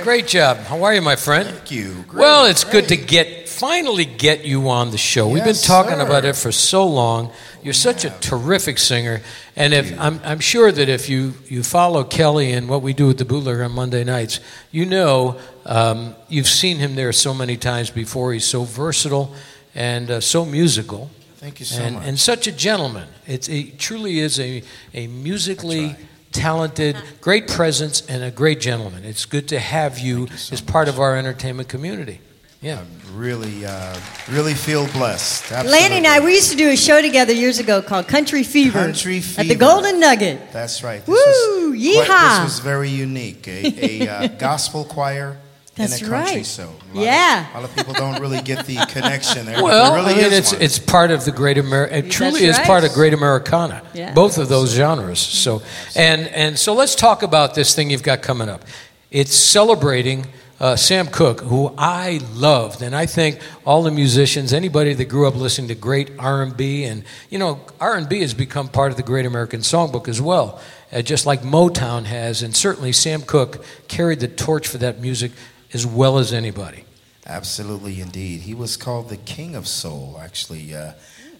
Great 0.04 0.28
job. 0.28 0.58
How 0.58 0.84
are 0.84 0.96
you, 0.96 1.02
my 1.02 1.16
friend? 1.16 1.48
Thank 1.48 1.72
you. 1.72 2.04
Great, 2.08 2.22
well, 2.22 2.46
it's 2.46 2.64
good 2.64 2.88
to 2.88 2.98
get 2.98 3.47
finally 3.58 4.06
get 4.06 4.46
you 4.46 4.70
on 4.70 4.92
the 4.92 4.98
show. 4.98 5.28
We've 5.28 5.44
been 5.44 5.56
talking 5.56 5.96
sir. 5.96 6.06
about 6.06 6.26
it 6.26 6.36
for 6.36 6.52
so 6.52 6.86
long. 6.86 7.32
You're 7.64 7.74
such 7.74 8.06
a 8.06 8.12
terrific 8.12 8.78
singer, 8.78 9.22
and 9.56 9.74
if 9.74 10.00
I'm, 10.00 10.22
I'm 10.24 10.40
sure 10.40 10.72
that 10.72 10.90
if 10.90 11.10
you, 11.10 11.34
you 11.48 11.64
follow 11.64 12.04
Kelly 12.04 12.54
and 12.54 12.70
what 12.70 12.82
we 12.82 12.94
do 12.94 13.08
with 13.08 13.18
the 13.18 13.26
Bootlegger 13.26 13.64
on 13.64 13.72
Monday 13.72 14.04
nights, 14.04 14.40
you 14.72 14.86
know 14.86 15.40
um, 15.66 16.16
you've 16.30 16.48
seen 16.48 16.78
him 16.78 16.96
there 16.96 17.12
so 17.12 17.34
many 17.34 17.58
times 17.58 17.90
before. 17.90 18.32
He's 18.32 18.46
so 18.46 18.64
versatile 18.64 19.34
and 19.74 20.12
uh, 20.12 20.22
so 20.22 20.46
musical. 20.46 21.10
Thank 21.38 21.60
you 21.60 21.66
so 21.66 21.82
and, 21.82 21.96
much. 21.96 22.06
and 22.06 22.20
such 22.20 22.48
a 22.48 22.52
gentleman. 22.52 23.08
It's, 23.26 23.48
he 23.48 23.72
truly 23.72 24.20
is 24.20 24.40
a, 24.40 24.64
a 24.94 25.08
musically 25.08 25.96
talented, 26.32 26.96
great 27.22 27.48
presence, 27.48 28.06
and 28.08 28.24
a 28.24 28.32
great 28.32 28.60
gentleman. 28.60 29.04
It's 29.04 29.26
good 29.26 29.48
to 29.50 29.60
have 29.60 29.98
you, 29.98 30.28
so 30.28 30.54
as 30.54 30.62
part 30.62 30.88
of 30.88 31.00
our 31.00 31.18
entertainment 31.18 31.70
community. 31.70 32.22
Yeah. 32.62 32.82
really, 33.14 33.66
uh, 33.66 33.96
really 34.30 34.54
feel 34.56 34.88
blessed. 34.88 35.52
Lannie 35.52 35.98
and 35.98 36.08
I, 36.08 36.20
we 36.20 36.34
used 36.34 36.52
to 36.52 36.58
do 36.58 36.70
a 36.70 36.76
show 36.76 37.02
together 37.02 37.32
years 37.34 37.60
ago 37.60 37.82
called 37.82 38.08
Country 38.08 38.44
Fever. 38.44 38.80
Country 38.80 39.22
At 39.38 39.48
the 39.48 39.56
Golden 39.56 40.00
Nugget. 40.00 40.52
That's 40.52 40.84
right. 40.84 41.06
Woo, 41.08 41.14
was 41.14 41.26
quite- 41.70 41.80
yeehaw. 42.08 42.36
this 42.46 42.56
was 42.56 42.60
very 42.60 42.90
unique. 42.90 43.48
A, 43.48 44.02
a 44.06 44.10
uh, 44.10 44.28
gospel 44.40 44.86
choir 44.86 45.38
That's 45.76 46.02
in 46.02 46.08
a 46.08 46.10
country 46.10 46.36
right. 46.38 46.46
show. 46.46 46.64
A 46.64 46.96
lot 46.98 47.04
Yeah. 47.06 47.48
Of, 47.50 47.56
a 47.56 47.60
lot 47.62 47.70
of 47.70 47.76
people 47.76 47.94
don't 47.94 48.20
really 48.20 48.42
get 48.42 48.66
the 48.66 48.76
connection 48.90 49.46
there. 49.46 49.64
Well, 49.64 49.92
but 49.92 49.96
there 49.96 50.06
really 50.06 50.14
I 50.22 50.24
mean, 50.30 50.34
is 50.34 50.40
it's 50.40 50.54
one. 50.54 50.62
it's 50.64 50.80
part 50.80 51.12
of 51.12 51.26
the 51.26 51.32
great 51.32 51.60
America. 51.60 51.96
It 51.96 52.02
That's 52.04 52.16
truly 52.16 52.44
is 52.46 52.58
right. 52.58 52.66
part 52.66 52.84
of 52.84 52.92
Great 52.94 53.14
Americana. 53.14 53.84
Yeah. 53.94 54.14
Both 54.14 54.40
of 54.40 54.50
those 54.50 54.74
genres. 54.74 55.20
So, 55.20 55.62
and 55.96 56.28
and 56.30 56.58
so 56.58 56.74
let's 56.74 56.96
talk 56.96 57.22
about 57.22 57.54
this 57.54 57.76
thing 57.76 57.92
you've 57.92 58.02
got 58.04 58.24
coming 58.24 58.50
up. 58.50 58.66
It's 59.12 59.36
celebrating 59.36 60.26
uh, 60.60 60.76
Sam 60.76 61.08
Cooke, 61.08 61.42
who 61.42 61.74
I 61.78 62.20
loved, 62.34 62.82
and 62.82 62.96
I 62.96 63.06
think 63.06 63.40
all 63.66 63.84
the 63.84 63.92
musicians, 63.92 64.54
anybody 64.54 64.94
that 64.94 65.06
grew 65.06 65.28
up 65.28 65.36
listening 65.36 65.68
to 65.68 65.76
great 65.76 66.12
R 66.18 66.42
and 66.42 67.04
you 67.30 67.38
know, 67.38 67.62
R 67.80 67.96
and 67.96 68.10
B 68.10 68.22
has 68.22 68.34
become 68.34 68.68
part 68.68 68.92
of 68.92 68.98
the 68.98 69.04
Great 69.04 69.26
American 69.26 69.62
Songbook 69.62 70.08
as 70.08 70.20
well, 70.20 70.60
uh, 70.92 71.02
just 71.02 71.26
like 71.26 71.42
Motown 71.42 72.06
has, 72.06 72.42
and 72.42 72.56
certainly 72.56 72.92
Sam 72.92 73.22
Cooke 73.22 73.64
carried 73.88 74.20
the 74.20 74.28
torch 74.28 74.68
for 74.68 74.80
that 74.80 75.00
music 75.00 75.32
as 75.74 75.86
well 75.86 76.18
as 76.18 76.34
anybody. 76.34 76.86
Absolutely, 77.28 78.00
indeed. 78.02 78.42
He 78.42 78.54
was 78.54 78.78
called 78.78 79.10
the 79.10 79.18
King 79.18 79.56
of 79.56 79.68
Soul. 79.68 80.18
Actually, 80.20 80.74
uh, 80.74 80.94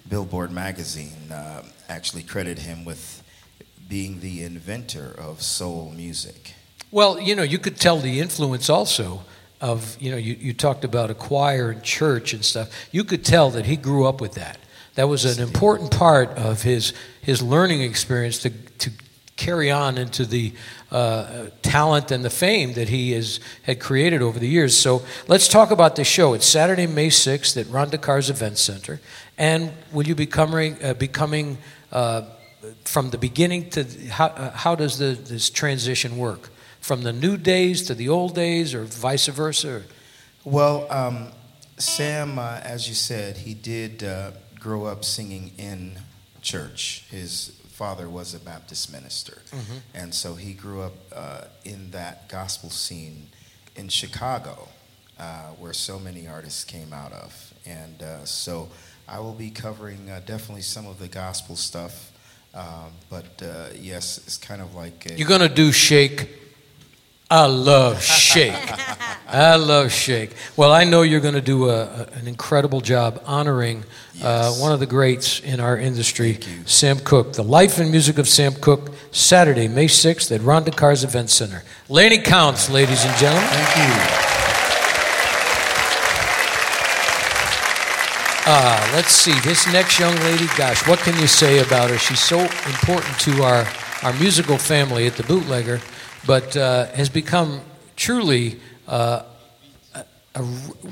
Billboard 0.08 0.52
magazine 0.52 1.32
uh, 1.32 1.64
actually 1.90 2.24
credited 2.24 2.60
him 2.60 2.86
with 2.86 3.24
being 3.88 4.20
the 4.20 4.44
inventor 4.44 5.16
of 5.18 5.42
soul 5.42 5.92
music. 5.96 6.54
Well, 6.90 7.20
you 7.20 7.36
know, 7.36 7.44
you 7.44 7.60
could 7.60 7.78
tell 7.78 8.00
the 8.00 8.20
influence 8.20 8.70
also 8.70 9.24
of, 9.60 9.98
you 10.00 10.12
know, 10.12 10.18
you, 10.18 10.36
you 10.40 10.54
talked 10.54 10.86
about 10.86 11.10
a 11.10 11.14
choir 11.14 11.70
and 11.72 11.84
church 11.84 12.34
and 12.34 12.46
stuff. 12.46 12.70
You 12.92 13.04
could 13.04 13.26
tell 13.26 13.50
that 13.52 13.66
he 13.66 13.76
grew 13.76 14.06
up 14.06 14.22
with 14.22 14.34
that. 14.34 14.58
That 14.96 15.10
was 15.10 15.26
an 15.26 15.44
important 15.44 15.92
part 15.92 16.30
of 16.32 16.64
his, 16.64 16.94
his 17.22 17.42
learning 17.42 17.82
experience 17.82 18.40
to, 18.40 18.50
to 18.50 18.92
carry 19.36 19.70
on 19.70 19.98
into 19.98 20.26
the 20.26 20.54
uh, 20.92 21.48
talent 21.62 22.10
and 22.12 22.24
the 22.24 22.30
fame 22.30 22.74
that 22.74 22.90
he 22.90 23.12
has, 23.12 23.40
had 23.64 23.80
created 23.80 24.22
over 24.22 24.40
the 24.40 24.48
years. 24.48 24.76
So 24.76 25.04
let's 25.28 25.48
talk 25.48 25.72
about 25.72 25.98
the 25.98 26.04
show. 26.04 26.34
It's 26.34 26.46
Saturday, 26.46 26.88
May 26.88 27.10
6th 27.10 27.60
at 27.60 27.70
Ron 27.70 27.92
DeCar's 27.92 28.30
Event 28.30 28.58
Center. 28.58 29.00
And 29.38 29.74
will 29.92 30.08
you 30.08 30.16
be 30.16 30.26
coming, 30.26 30.78
uh, 30.82 30.94
becoming 30.94 31.58
uh, 31.92 32.24
from 32.86 33.10
the 33.10 33.18
beginning 33.18 33.70
to 33.72 33.84
how, 34.10 34.28
uh, 34.28 34.52
how 34.52 34.74
does 34.74 34.98
the, 34.98 35.14
this 35.14 35.50
transition 35.50 36.18
work? 36.18 36.50
From 36.88 37.02
the 37.02 37.12
new 37.12 37.36
days 37.36 37.86
to 37.88 37.94
the 37.94 38.08
old 38.08 38.34
days, 38.34 38.74
or 38.74 38.86
vice 38.86 39.28
versa? 39.28 39.82
Well, 40.46 40.90
um, 40.90 41.34
Sam, 41.78 42.40
uh, 42.40 42.62
as 42.64 42.88
you 42.88 42.96
said, 42.96 43.36
he 43.36 43.54
did 43.54 44.06
uh, 44.06 44.32
grow 44.58 44.86
up 44.86 45.04
singing 45.04 45.52
in 45.58 46.00
church. 46.42 47.04
His 47.12 47.60
father 47.68 48.08
was 48.08 48.34
a 48.34 48.40
Baptist 48.40 48.90
minister, 48.90 49.42
and 49.94 50.16
so 50.16 50.36
he 50.36 50.54
grew 50.54 50.82
up 50.82 50.94
uh, 51.14 51.42
in 51.66 51.92
that 51.92 52.30
gospel 52.30 52.70
scene 52.70 53.32
in 53.76 53.90
Chicago, 53.90 54.70
uh, 55.20 55.48
where 55.60 55.74
so 55.74 56.00
many 56.00 56.26
artists 56.26 56.64
came 56.64 56.94
out 56.94 57.12
of. 57.12 57.54
And 57.66 58.02
uh, 58.02 58.24
so 58.24 58.70
I 59.10 59.20
will 59.20 59.34
be 59.34 59.50
covering 59.50 60.10
uh, 60.10 60.22
definitely 60.26 60.62
some 60.62 60.88
of 60.88 61.00
the 61.00 61.10
gospel 61.10 61.58
stuff. 61.58 62.14
Um, 62.54 62.94
but 63.10 63.44
uh, 63.44 63.72
yes, 63.78 64.20
it's 64.20 64.38
kind 64.38 64.62
of 64.62 64.74
like 64.74 65.06
a, 65.12 65.18
You're 65.18 65.28
going 65.28 65.42
to 65.42 65.54
do 65.54 65.74
Shake. 65.74 66.47
I 67.30 67.46
love 67.46 68.02
Shake. 68.02 68.54
I 69.28 69.56
love 69.58 69.92
Shake. 69.92 70.32
Well, 70.56 70.72
I 70.72 70.86
know 70.86 71.02
you're 71.02 71.20
going 71.20 71.34
to 71.34 71.42
do 71.42 71.70
a, 71.70 71.84
a- 71.84 72.08
an 72.14 72.28
incredible 72.28 72.80
job 72.80 73.22
honoring 73.26 73.84
uh, 74.24 74.54
one 74.54 74.72
of 74.72 74.80
the 74.80 74.86
greats 74.86 75.42
in 75.42 75.60
our 75.60 75.78
industry, 75.78 76.40
Sam 76.66 77.00
Cooke. 77.00 77.34
The 77.34 77.44
life 77.44 77.80
and 77.80 77.92
music 77.92 78.18
of 78.18 78.30
Sam 78.30 78.54
Cooke, 78.54 78.94
Saturday, 79.12 79.68
May 79.68 79.88
6th 79.88 80.34
at 80.34 80.42
Ron 80.42 80.64
DeCar's 80.64 81.04
Event 81.04 81.30
Center. 81.30 81.64
Lannie 81.90 82.20
Counts, 82.20 82.70
ladies 82.70 83.04
and 83.04 83.16
gentlemen. 83.18 83.50
Thank 83.50 83.76
you. 83.78 84.24
Uh, 88.50 88.92
let's 88.96 89.12
see. 89.12 89.38
This 89.42 89.68
next 89.74 90.00
young 90.00 90.16
lady, 90.22 90.46
gosh, 90.58 90.88
what 90.88 91.00
can 91.00 91.20
you 91.20 91.28
say 91.28 91.60
about 91.60 91.90
her? 91.90 91.98
She's 91.98 92.22
so 92.22 92.40
important 92.40 93.20
to 93.20 93.44
our, 93.44 93.68
our 94.04 94.14
musical 94.14 94.58
family 94.58 95.06
at 95.06 95.18
the 95.18 95.24
Bootlegger, 95.24 95.82
but 96.28 96.56
uh, 96.56 96.86
has 96.88 97.10
become 97.10 97.62
truly 97.96 98.60
uh, 98.88 99.24
a, 100.36 100.46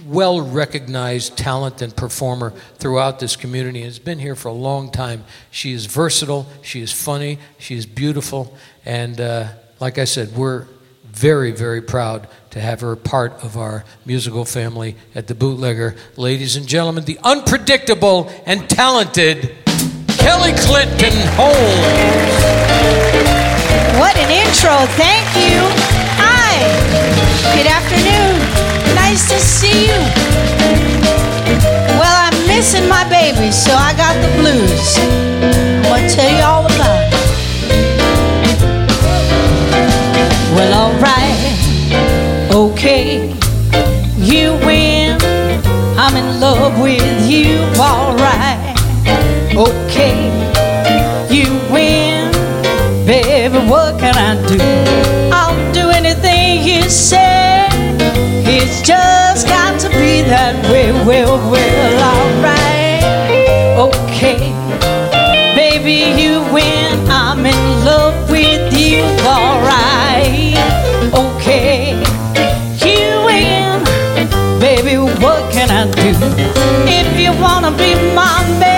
well 0.07 0.41
recognized 0.41 1.37
talent 1.37 1.81
and 1.81 1.95
performer 1.95 2.51
throughout 2.77 3.19
this 3.19 3.35
community 3.35 3.79
and 3.79 3.85
has 3.85 3.99
been 3.99 4.17
here 4.17 4.35
for 4.35 4.47
a 4.47 4.53
long 4.53 4.91
time. 4.91 5.23
She 5.51 5.73
is 5.73 5.85
versatile, 5.85 6.47
she 6.63 6.81
is 6.81 6.91
funny, 6.91 7.37
she 7.59 7.75
is 7.75 7.85
beautiful, 7.85 8.57
and 8.85 9.21
uh, 9.21 9.49
like 9.79 9.99
I 9.99 10.05
said, 10.05 10.35
we're 10.35 10.65
very, 11.03 11.51
very 11.51 11.81
proud 11.81 12.27
to 12.51 12.59
have 12.59 12.81
her 12.81 12.95
part 12.95 13.33
of 13.43 13.57
our 13.57 13.85
musical 14.05 14.45
family 14.45 14.95
at 15.13 15.27
the 15.27 15.35
Bootlegger. 15.35 15.95
Ladies 16.17 16.55
and 16.55 16.67
gentlemen, 16.67 17.05
the 17.05 17.19
unpredictable 17.23 18.31
and 18.45 18.69
talented 18.69 19.55
Kelly 20.17 20.53
Clinton 20.53 21.13
Holmes. 21.35 23.34
What 23.97 24.17
an 24.17 24.29
intro. 24.29 24.75
Thank 24.99 25.23
you. 25.39 25.55
Hi. 26.19 26.59
Good 27.55 27.65
afternoon. 27.65 28.35
Nice 28.93 29.29
to 29.29 29.39
see 29.39 29.87
you. 29.87 29.99
Well, 31.95 32.17
I'm 32.27 32.35
missing 32.45 32.89
my 32.89 33.07
baby, 33.07 33.51
so 33.51 33.71
I 33.71 33.93
got 33.95 34.15
the 34.19 34.27
blues. 34.35 34.97
I'm 34.99 35.83
going 35.83 36.09
to 36.09 36.13
tell 36.13 36.29
you 36.29 36.43
all 36.43 36.65
about 36.65 37.07
it. 37.07 37.13
Well, 40.55 40.73
alright. 40.91 41.39
Okay. 42.51 43.33
You 44.17 44.59
win. 44.67 45.17
I'm 45.97 46.17
in 46.17 46.41
love 46.41 46.81
with 46.81 47.29
you. 47.31 47.59
Alright. 47.79 48.44
Just 58.85 59.47
got 59.47 59.79
to 59.79 59.89
be 59.89 60.21
that 60.21 60.53
way. 60.71 60.91
Well, 60.91 61.37
well, 61.49 61.97
alright. 62.13 63.01
Okay. 63.81 64.53
Baby, 65.55 66.21
you 66.21 66.41
win. 66.53 67.09
I'm 67.09 67.45
in 67.47 67.61
love 67.83 68.29
with 68.29 68.71
you. 68.77 69.01
Alright. 69.25 70.53
Okay. 71.17 71.97
You 72.85 73.25
win. 73.25 73.81
Baby, 74.59 74.97
what 75.19 75.51
can 75.51 75.71
I 75.71 75.89
do? 75.89 76.13
If 76.85 77.19
you 77.19 77.31
wanna 77.41 77.71
be 77.71 77.95
my 78.13 78.37
man, 78.59 78.74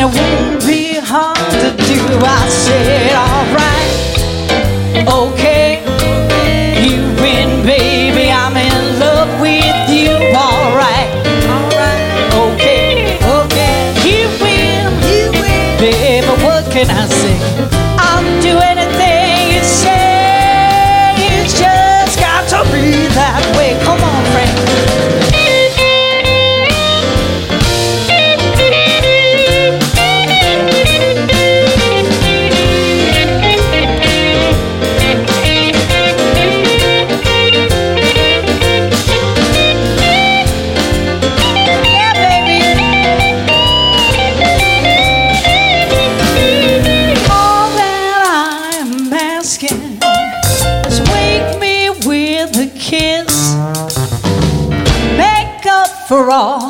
and 0.00 0.14
it 0.14 0.18
won't 0.18 0.66
be 0.66 0.94
hard 0.94 1.36
to 1.36 1.76
do. 1.76 2.00
I 2.22 2.48
said, 2.48 3.12
alright, 4.96 5.08
okay. 5.08 5.49
All 56.30 56.69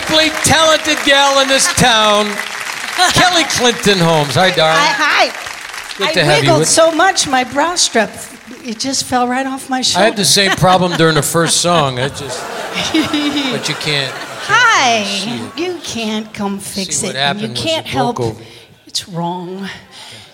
unpredictably 0.00 0.44
talented 0.44 0.98
gal 1.04 1.40
in 1.40 1.48
this 1.48 1.72
town, 1.74 2.26
Kelly 3.14 3.44
Clinton 3.44 3.98
Holmes. 3.98 4.34
Hi, 4.34 4.50
darling. 4.54 4.80
Hi. 4.80 5.28
hi. 5.28 5.98
Good 5.98 6.18
I 6.18 6.20
have 6.22 6.44
you 6.44 6.50
wiggled 6.50 6.66
so 6.66 6.92
much, 6.92 7.26
my 7.26 7.44
bra 7.44 7.74
strap, 7.74 8.10
it 8.64 8.78
just 8.78 9.04
fell 9.04 9.26
right 9.26 9.46
off 9.46 9.68
my 9.68 9.80
shoulder. 9.80 10.02
I 10.04 10.08
had 10.08 10.16
the 10.16 10.24
same 10.24 10.52
problem 10.52 10.92
during 10.92 11.16
the 11.16 11.22
first 11.22 11.60
song. 11.60 11.98
I 11.98 12.08
just, 12.08 12.40
but 13.52 13.68
you 13.68 13.74
can't. 13.74 14.14
Hi. 14.14 15.52
You 15.56 15.78
can't 15.82 16.32
come 16.32 16.58
fix 16.58 17.02
it. 17.02 17.14
you 17.40 17.52
can't 17.54 17.86
help. 17.86 18.20
over. 18.20 18.42
It's 18.86 19.08
wrong. 19.08 19.68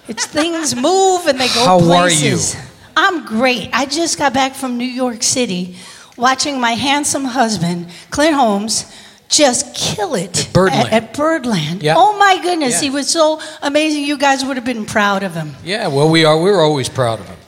It's 0.06 0.26
things 0.26 0.76
move 0.76 1.26
and 1.26 1.40
they 1.40 1.48
go 1.48 1.64
How 1.64 1.78
are 1.78 2.10
you? 2.10 2.36
places. 2.36 2.56
I'm 2.96 3.24
great. 3.24 3.70
I 3.72 3.86
just 3.86 4.18
got 4.18 4.34
back 4.34 4.54
from 4.54 4.76
New 4.76 4.84
York 4.84 5.22
City 5.22 5.76
watching 6.16 6.60
my 6.60 6.72
handsome 6.72 7.24
husband, 7.24 7.88
Clint 8.10 8.34
Holmes, 8.36 8.84
just 9.28 9.74
kill 9.74 10.14
it 10.14 10.46
At 10.46 10.52
Birdland. 10.52 10.92
At, 10.92 11.02
at 11.04 11.14
Birdland. 11.14 11.82
Yeah. 11.82 11.94
Oh 11.96 12.16
my 12.18 12.40
goodness, 12.42 12.74
Yeah. 12.74 12.88
he 12.88 12.94
was 12.94 13.08
so 13.08 13.40
amazing. 13.62 14.04
You 14.04 14.16
guys 14.18 14.44
would 14.44 14.56
have 14.56 14.64
been 14.66 14.86
proud 14.86 15.22
of 15.22 15.34
him. 15.34 15.54
Yeah, 15.64 15.88
well, 15.88 16.08
we 16.10 16.24
are. 16.24 16.40
We're 16.40 16.62
always 16.62 16.88
proud 16.88 17.20
of 17.20 17.26
him, 17.26 17.38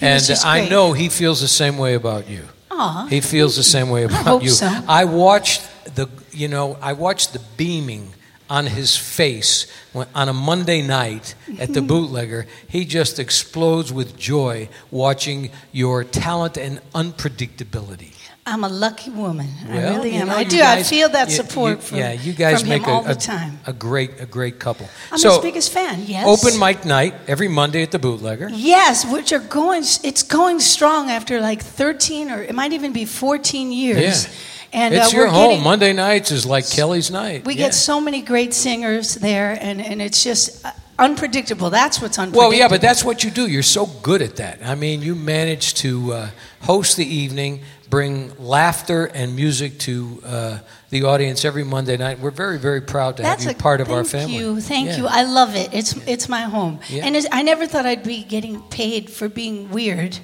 He 0.00 0.06
and 0.06 0.22
I 0.44 0.68
know 0.68 0.92
he 0.92 1.08
feels 1.08 1.40
the 1.40 1.48
same 1.48 1.78
way 1.78 1.94
about 1.94 2.28
you. 2.28 2.44
Aw. 2.70 3.06
He 3.08 3.20
feels 3.20 3.56
the 3.56 3.62
same 3.62 3.88
way 3.90 4.04
about 4.04 4.24
hope 4.26 4.42
you. 4.42 4.50
so. 4.50 4.66
I 4.88 5.04
watched 5.04 5.62
the, 5.94 6.08
you 6.32 6.48
know, 6.48 6.76
I 6.82 6.92
watched 6.92 7.32
the 7.32 7.40
beaming 7.56 8.12
on 8.50 8.66
his 8.66 8.96
face 8.96 9.66
when, 9.92 10.06
on 10.14 10.28
a 10.28 10.32
Monday 10.32 10.82
night 10.82 11.34
at 11.58 11.72
the 11.72 11.80
bootlegger. 11.92 12.46
He 12.68 12.84
just 12.84 13.18
explodes 13.18 13.92
with 13.92 14.16
joy 14.16 14.68
watching 14.90 15.50
your 15.72 16.04
talent 16.04 16.56
and 16.56 16.80
unpredictability. 16.92 18.12
I'm 18.48 18.62
a 18.62 18.68
lucky 18.68 19.10
woman. 19.10 19.48
I 19.68 19.74
Well, 19.74 19.94
really 19.96 20.14
you 20.14 20.20
am. 20.20 20.28
know, 20.28 20.36
I 20.36 20.44
do. 20.44 20.62
I 20.62 20.82
feel 20.84 21.08
that 21.08 21.28
you- 21.30 21.34
support 21.34 21.78
you- 21.78 21.82
from, 21.82 21.98
yeah, 21.98 22.12
you 22.12 22.32
guys 22.32 22.60
from 22.60 22.68
make 22.68 22.86
a, 22.86 22.90
all 22.90 23.02
the 23.02 23.16
time. 23.16 23.58
a 23.66 23.72
great, 23.72 24.20
a 24.20 24.26
great 24.26 24.60
couple. 24.60 24.88
I'm 25.10 25.18
so, 25.18 25.30
his 25.30 25.38
biggest 25.40 25.72
fan. 25.72 26.04
Yes. 26.06 26.24
open 26.26 26.56
mic 26.58 26.84
night 26.84 27.14
every 27.26 27.48
Monday 27.48 27.82
at 27.82 27.90
the 27.90 27.98
bootlegger. 27.98 28.48
Yes, 28.52 29.04
which 29.04 29.32
are 29.32 29.40
going. 29.40 29.82
It's 30.04 30.22
going 30.22 30.60
strong 30.60 31.10
after 31.10 31.40
like 31.40 31.60
13 31.60 32.30
or 32.30 32.40
it 32.42 32.54
might 32.54 32.72
even 32.72 32.92
be 32.92 33.04
14 33.04 33.72
years. 33.72 34.24
Yeah. 34.26 34.30
And 34.72 34.94
it's 34.94 35.12
uh, 35.12 35.16
your 35.16 35.26
home. 35.28 35.48
getting, 35.50 35.64
Monday 35.64 35.92
nights 35.92 36.30
is 36.30 36.44
like 36.46 36.68
Kelly's 36.70 37.10
night. 37.10 37.44
we 37.46 37.54
Yeah. 37.54 37.66
get 37.66 37.74
so 37.74 38.00
many 38.00 38.20
great 38.22 38.52
singers 38.54 39.14
there, 39.14 39.58
and, 39.60 39.80
and 39.80 40.00
it's 40.02 40.22
just 40.22 40.64
uh, 40.64 40.70
unpredictable. 40.98 41.70
That's 41.70 42.00
what's 42.00 42.18
unpredictable. 42.18 42.50
Well, 42.50 42.58
yeah, 42.58 42.68
but 42.68 42.80
that's 42.80 43.02
what 43.02 43.24
you 43.24 43.30
do. 43.30 43.46
You're 43.46 43.62
so 43.62 43.86
good 43.86 44.22
at 44.22 44.36
that. 44.36 44.58
I 44.64 44.74
mean, 44.74 45.02
you 45.02 45.14
manage 45.14 45.74
to 45.74 46.12
uh, 46.12 46.28
host 46.62 46.96
the 46.96 47.06
evening, 47.06 47.60
bring 47.96 48.30
laughter 48.38 49.06
and 49.06 49.34
music 49.34 49.78
to 49.78 50.20
uh, 50.22 50.58
the 50.90 51.04
audience 51.04 51.46
every 51.46 51.64
Monday 51.64 51.96
night. 51.96 52.20
We're 52.20 52.30
very, 52.30 52.58
very 52.58 52.82
proud 52.82 53.16
to 53.16 53.22
That's 53.22 53.44
have 53.44 53.52
you 53.54 53.58
a, 53.58 53.62
part 53.62 53.80
of 53.80 53.90
our 53.90 54.04
family. 54.04 54.34
thank 54.34 54.38
you, 54.44 54.60
thank 54.60 54.88
Yeah. 54.88 54.96
you. 54.98 55.06
I 55.06 55.22
love 55.22 55.56
it. 55.56 55.70
It's 55.72 55.96
it's 56.06 56.28
my 56.28 56.42
home, 56.42 56.80
Yeah. 56.90 57.06
and 57.06 57.16
it's, 57.16 57.26
I 57.32 57.40
never 57.42 57.66
thought 57.66 57.86
I'd 57.86 58.02
be 58.04 58.22
getting 58.22 58.60
paid 58.64 59.08
for 59.08 59.30
being 59.30 59.70
weird. 59.70 60.18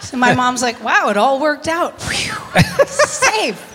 So 0.00 0.16
my 0.16 0.34
mom's 0.34 0.60
like, 0.60 0.82
"Wow, 0.82 1.08
it 1.10 1.16
all 1.16 1.38
worked 1.40 1.68
out. 1.68 2.02
Phew. 2.02 2.34
Safe." 2.86 3.73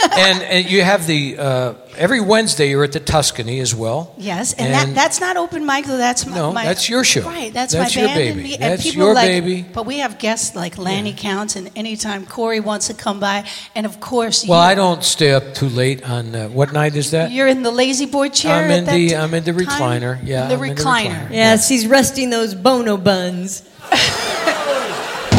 And, 0.00 0.42
and 0.42 0.70
you 0.70 0.82
have 0.82 1.06
the 1.06 1.38
uh, 1.38 1.74
every 1.96 2.20
Wednesday 2.20 2.70
you're 2.70 2.84
at 2.84 2.92
the 2.92 3.00
Tuscany 3.00 3.58
as 3.58 3.74
well. 3.74 4.14
Yes, 4.16 4.52
and, 4.54 4.72
that, 4.72 4.94
that's 4.94 5.20
not 5.20 5.36
open 5.36 5.66
mic 5.66 5.86
though. 5.86 5.96
That's 5.96 6.24
my, 6.24 6.36
No, 6.36 6.52
my 6.52 6.64
that's 6.64 6.88
your 6.88 7.02
show. 7.02 7.22
Right, 7.22 7.52
that's, 7.52 7.72
That's 7.72 7.96
my 7.96 8.02
your 8.02 8.08
band. 8.08 8.18
baby. 8.18 8.30
And, 8.30 8.42
we- 8.48 8.54
and 8.54 8.62
That's 8.62 8.82
people 8.84 9.02
your 9.06 9.14
like, 9.14 9.26
baby. 9.28 9.62
But 9.72 9.86
we 9.86 9.98
have 9.98 10.18
guests 10.18 10.54
like 10.54 10.78
Lannie 10.78 11.14
Counts, 11.14 11.56
and 11.56 11.70
anytime 11.76 12.26
Corrie 12.26 12.60
wants 12.60 12.86
to 12.86 12.94
come 12.94 13.18
by, 13.18 13.44
and 13.74 13.86
of 13.86 13.98
course, 13.98 14.46
Well, 14.46 14.58
you, 14.60 14.70
I 14.70 14.74
don't 14.76 15.02
stay 15.02 15.32
up 15.32 15.54
too 15.54 15.68
late 15.68 16.08
on 16.08 16.34
uh, 16.34 16.48
what 16.48 16.72
night 16.72 16.94
is 16.94 17.10
that? 17.10 17.32
You're 17.32 17.48
in 17.48 17.62
the 17.62 17.72
lazy 17.72 18.06
boy 18.06 18.28
chair. 18.28 18.64
I'm 18.64 18.70
in 18.70 18.84
the 18.84 18.92
t- 18.92 19.16
I'm 19.16 19.34
in 19.34 19.42
the 19.44 19.52
time? 19.52 19.64
recliner. 20.02 20.20
Yeah, 20.22 20.46
the 20.46 20.54
I'm 20.54 20.62
in 20.64 20.76
recliner. 20.76 21.30
Yes, 21.32 21.68
he's 21.68 21.86
resting 21.88 22.30
those 22.30 22.54
bono 22.54 22.96
buns. 22.96 23.68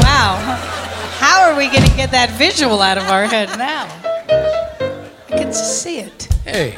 Wow, 0.02 0.38
how 1.20 1.50
are 1.50 1.56
we 1.58 1.68
going 1.68 1.84
to 1.88 1.96
get 1.96 2.12
that 2.12 2.32
visual 2.32 2.82
out 2.82 2.98
of 2.98 3.04
our 3.06 3.26
head 3.26 3.48
now? 3.58 3.88
I 4.32 5.04
can 5.30 5.54
see 5.54 6.00
it. 6.00 6.26
Hey, 6.44 6.76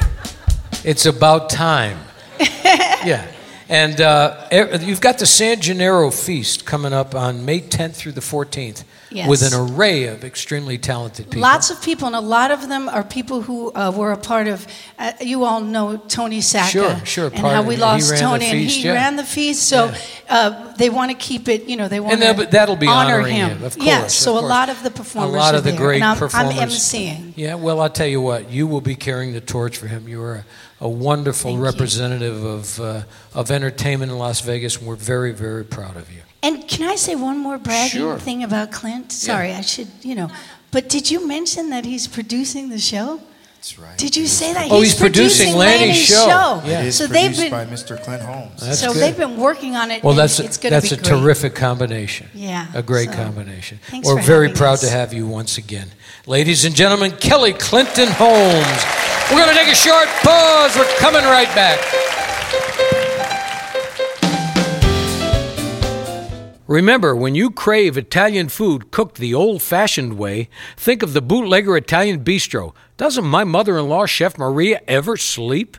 it's 0.84 1.06
about 1.06 1.50
time. 1.50 1.98
yeah. 2.40 3.30
And 3.68 4.00
uh, 4.00 4.48
you've 4.80 5.00
got 5.00 5.18
the 5.18 5.26
San 5.26 5.60
Gennaro 5.60 6.10
Feast 6.10 6.64
coming 6.64 6.92
up 6.92 7.14
on 7.14 7.44
May 7.44 7.60
10th 7.60 7.94
through 7.94 8.12
the 8.12 8.20
14th 8.20 8.84
Yes. 9.14 9.28
with 9.28 9.42
an 9.42 9.52
array 9.54 10.04
of 10.04 10.24
extremely 10.24 10.78
talented 10.78 11.26
people. 11.26 11.42
Lots 11.42 11.70
of 11.70 11.82
people, 11.82 12.06
and 12.06 12.16
a 12.16 12.20
lot 12.20 12.50
of 12.50 12.68
them 12.68 12.88
are 12.88 13.04
people 13.04 13.42
who 13.42 13.70
uh, 13.72 13.92
were 13.94 14.12
a 14.12 14.16
part 14.16 14.48
of. 14.48 14.66
Uh, 14.98 15.12
you 15.20 15.44
all 15.44 15.60
know 15.60 15.96
Tony 15.96 16.38
Sacca, 16.40 16.70
Sure, 16.70 17.00
sure, 17.04 17.26
and 17.26 17.34
part 17.34 17.54
how 17.54 17.60
of 17.60 17.66
we 17.66 17.76
lost 17.76 18.16
Tony, 18.16 18.46
and 18.46 18.58
he 18.58 18.82
yeah. 18.82 18.94
ran 18.94 19.16
the 19.16 19.24
feast. 19.24 19.68
So 19.68 19.86
Yeah. 19.86 19.96
uh, 20.28 20.72
they 20.76 20.90
want 20.90 21.10
to 21.10 21.16
keep 21.16 21.48
it. 21.48 21.64
You 21.64 21.76
know, 21.76 21.88
they 21.88 22.00
want 22.00 22.14
And 22.14 22.22
that'll, 22.50 22.76
be 22.76 22.86
honor 22.86 23.20
him. 23.20 23.50
him, 23.58 23.64
of 23.64 23.74
course. 23.74 23.86
Yes, 23.86 24.14
so 24.14 24.36
of 24.38 24.44
a 24.44 24.46
lot 24.46 24.68
of 24.68 24.82
the 24.82 24.90
performers. 24.90 25.34
A 25.34 25.36
lot 25.36 25.54
of 25.54 25.64
the 25.64 25.70
there, 25.70 25.78
great 25.78 26.02
I'm, 26.02 26.16
performers. 26.16 26.58
I'm 26.58 26.68
emceeing. 26.68 27.32
Yeah, 27.36 27.54
well, 27.54 27.80
I'll 27.80 27.90
tell 27.90 28.06
you 28.06 28.20
what, 28.20 28.50
you 28.50 28.66
will 28.66 28.80
be 28.80 28.94
carrying 28.94 29.32
the 29.32 29.40
torch 29.40 29.76
for 29.76 29.86
him. 29.86 30.08
You 30.08 30.22
are 30.22 30.44
a, 30.80 30.86
a 30.86 30.88
wonderful 30.88 31.50
Thank 31.52 31.58
you. 31.58 31.64
representative 31.64 32.44
of, 32.44 32.80
uh, 32.80 33.02
of 33.34 33.50
entertainment 33.50 34.10
in 34.12 34.18
Las 34.18 34.40
Vegas, 34.40 34.78
and 34.78 34.86
we're 34.86 34.96
very, 34.96 35.32
very 35.32 35.64
proud 35.64 35.96
of 35.96 36.10
you. 36.12 36.22
And 36.42 36.66
can 36.66 36.88
I 36.88 36.96
say 36.96 37.14
one 37.14 37.38
more 37.38 37.58
bragging 37.58 38.00
Sure. 38.00 38.18
thing 38.18 38.42
about 38.42 38.72
Clint? 38.72 39.12
Sorry, 39.12 39.52
I 39.52 39.60
should, 39.60 39.88
you 40.02 40.14
know. 40.14 40.28
But 40.72 40.88
did 40.88 41.10
you 41.10 41.26
mention 41.26 41.70
that 41.70 41.84
he's 41.84 42.08
producing 42.08 42.68
the 42.70 42.78
show? 42.78 43.20
That's 43.56 43.78
right. 43.78 43.96
Did 43.96 44.16
you 44.16 44.26
say 44.26 44.52
that? 44.54 44.68
Oh, 44.72 44.80
he's 44.80 44.94
producing 44.96 45.54
Lannie's 45.54 45.96
show. 46.04 46.60
It 46.64 46.68
Yeah. 46.70 46.82
is 46.82 46.96
So 46.96 47.06
they've 47.06 47.36
been 47.36 47.48
by 47.50 47.64
Mr. 47.64 48.02
Clint 48.02 48.22
Holmes. 48.22 48.60
That's 48.60 48.80
so 48.80 48.92
good. 48.92 49.00
they've 49.02 49.16
been 49.16 49.36
working 49.36 49.76
on 49.76 49.92
it. 49.92 50.02
Well, 50.02 50.14
that's 50.14 50.40
it's 50.40 50.56
going 50.56 50.72
that's 50.72 50.88
to 50.88 50.94
a 50.96 50.98
be 50.98 51.04
great. 51.04 51.20
terrific 51.20 51.54
combination. 51.54 52.28
Yeah, 52.34 52.66
a 52.74 52.82
great 52.82 53.10
so, 53.10 53.14
combination. 53.22 53.78
thanks 53.88 54.08
We're 54.08 54.16
for 54.20 54.26
very 54.26 54.48
proud 54.48 54.74
us. 54.74 54.80
to 54.80 54.90
have 54.90 55.12
you 55.12 55.28
once 55.28 55.58
again, 55.58 55.92
ladies 56.26 56.64
and 56.64 56.74
gentlemen. 56.74 57.12
Kelly 57.12 57.52
Clinton 57.52 58.08
Holmes. 58.10 58.82
We're 59.30 59.38
going 59.44 59.54
to 59.56 59.62
take 59.62 59.72
a 59.72 59.76
short 59.76 60.08
pause. 60.24 60.74
We're 60.76 60.92
coming 60.98 61.22
right 61.22 61.54
back. 61.54 61.78
Remember, 66.72 67.14
when 67.14 67.34
you 67.34 67.50
crave 67.50 67.98
Italian 67.98 68.48
food 68.48 68.90
cooked 68.90 69.18
the 69.18 69.34
old 69.34 69.60
fashioned 69.60 70.16
way, 70.16 70.48
think 70.74 71.02
of 71.02 71.12
the 71.12 71.20
Bootlegger 71.20 71.76
Italian 71.76 72.24
Bistro. 72.24 72.72
Doesn't 72.96 73.26
my 73.26 73.44
mother 73.44 73.76
in 73.76 73.90
law, 73.90 74.06
Chef 74.06 74.38
Maria, 74.38 74.80
ever 74.88 75.18
sleep? 75.18 75.76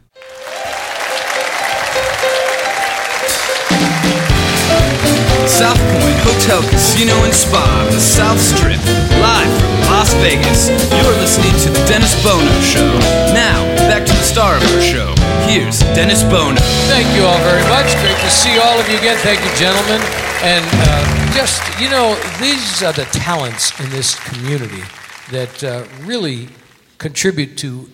South 5.49 5.81
Point 5.97 6.19
Hotel, 6.21 6.61
Casino, 6.69 7.17
and 7.25 7.33
Spa, 7.33 7.89
the 7.89 7.97
South 7.97 8.37
Strip. 8.37 8.77
Live 9.17 9.49
from 9.49 9.89
Las 9.89 10.13
Vegas, 10.21 10.69
you're 10.93 11.17
listening 11.17 11.57
to 11.65 11.73
The 11.73 11.83
Dennis 11.89 12.13
Bono 12.21 12.53
Show. 12.61 12.85
Now, 13.33 13.65
back 13.89 14.05
to 14.05 14.13
the 14.13 14.21
star 14.21 14.57
of 14.57 14.61
our 14.61 14.81
show. 14.81 15.09
Here's 15.49 15.79
Dennis 15.97 16.21
Bono. 16.21 16.61
Thank 16.85 17.09
you 17.17 17.25
all 17.25 17.41
very 17.41 17.65
much. 17.73 17.97
Great 18.05 18.21
to 18.21 18.29
see 18.29 18.59
all 18.59 18.77
of 18.77 18.87
you 18.87 18.99
again. 18.99 19.17
Thank 19.25 19.41
you, 19.41 19.49
gentlemen. 19.57 20.22
And 20.45 20.65
uh, 20.73 21.33
just, 21.33 21.79
you 21.79 21.89
know, 21.89 22.15
these 22.41 22.83
are 22.83 22.91
the 22.91 23.05
talents 23.13 23.79
in 23.79 23.89
this 23.91 24.15
community 24.25 24.83
that 25.31 25.63
uh, 25.63 25.85
really 26.01 26.49
contribute 26.97 27.57
to 27.59 27.89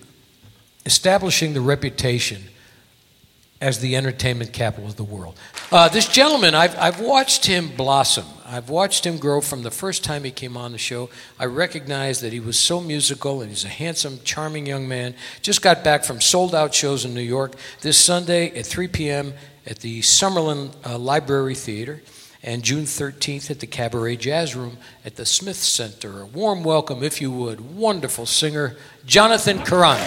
establishing 0.84 1.54
the 1.54 1.60
reputation 1.60 2.42
as 3.60 3.78
the 3.78 3.94
entertainment 3.94 4.52
capital 4.52 4.88
of 4.88 4.96
the 4.96 5.04
world. 5.04 5.38
Uh, 5.70 5.88
this 5.90 6.08
gentleman, 6.08 6.56
I've, 6.56 6.76
I've 6.76 6.98
watched 6.98 7.46
him 7.46 7.68
blossom. 7.68 8.26
I've 8.44 8.68
watched 8.68 9.06
him 9.06 9.18
grow 9.18 9.40
from 9.40 9.62
the 9.62 9.70
first 9.70 10.02
time 10.02 10.24
he 10.24 10.32
came 10.32 10.56
on 10.56 10.72
the 10.72 10.78
show. 10.78 11.08
I 11.38 11.44
recognized 11.44 12.20
that 12.22 12.32
he 12.32 12.40
was 12.40 12.58
so 12.58 12.80
musical 12.80 13.42
and 13.42 13.50
he's 13.50 13.64
a 13.64 13.68
handsome, 13.68 14.18
charming 14.24 14.66
young 14.66 14.88
man. 14.88 15.14
Just 15.40 15.62
got 15.62 15.84
back 15.84 16.02
from 16.02 16.20
sold 16.20 16.56
out 16.56 16.74
shows 16.74 17.04
in 17.04 17.14
New 17.14 17.20
York 17.20 17.54
this 17.82 17.96
Sunday 17.96 18.50
at 18.58 18.66
3 18.66 18.88
p.m. 18.88 19.34
at 19.66 19.78
the 19.78 20.00
Summerlin 20.00 20.74
uh, 20.84 20.98
Library 20.98 21.54
Theater 21.54 22.02
and 22.42 22.62
June 22.62 22.84
13th 22.84 23.50
at 23.50 23.60
the 23.60 23.66
Cabaret 23.66 24.16
Jazz 24.16 24.56
Room 24.56 24.78
at 25.04 25.16
the 25.16 25.26
Smith 25.26 25.56
Center. 25.56 26.22
A 26.22 26.26
warm 26.26 26.64
welcome, 26.64 27.02
if 27.02 27.20
you 27.20 27.30
would, 27.30 27.76
wonderful 27.76 28.26
singer 28.26 28.76
Jonathan 29.04 29.58
Karrant. 29.58 29.98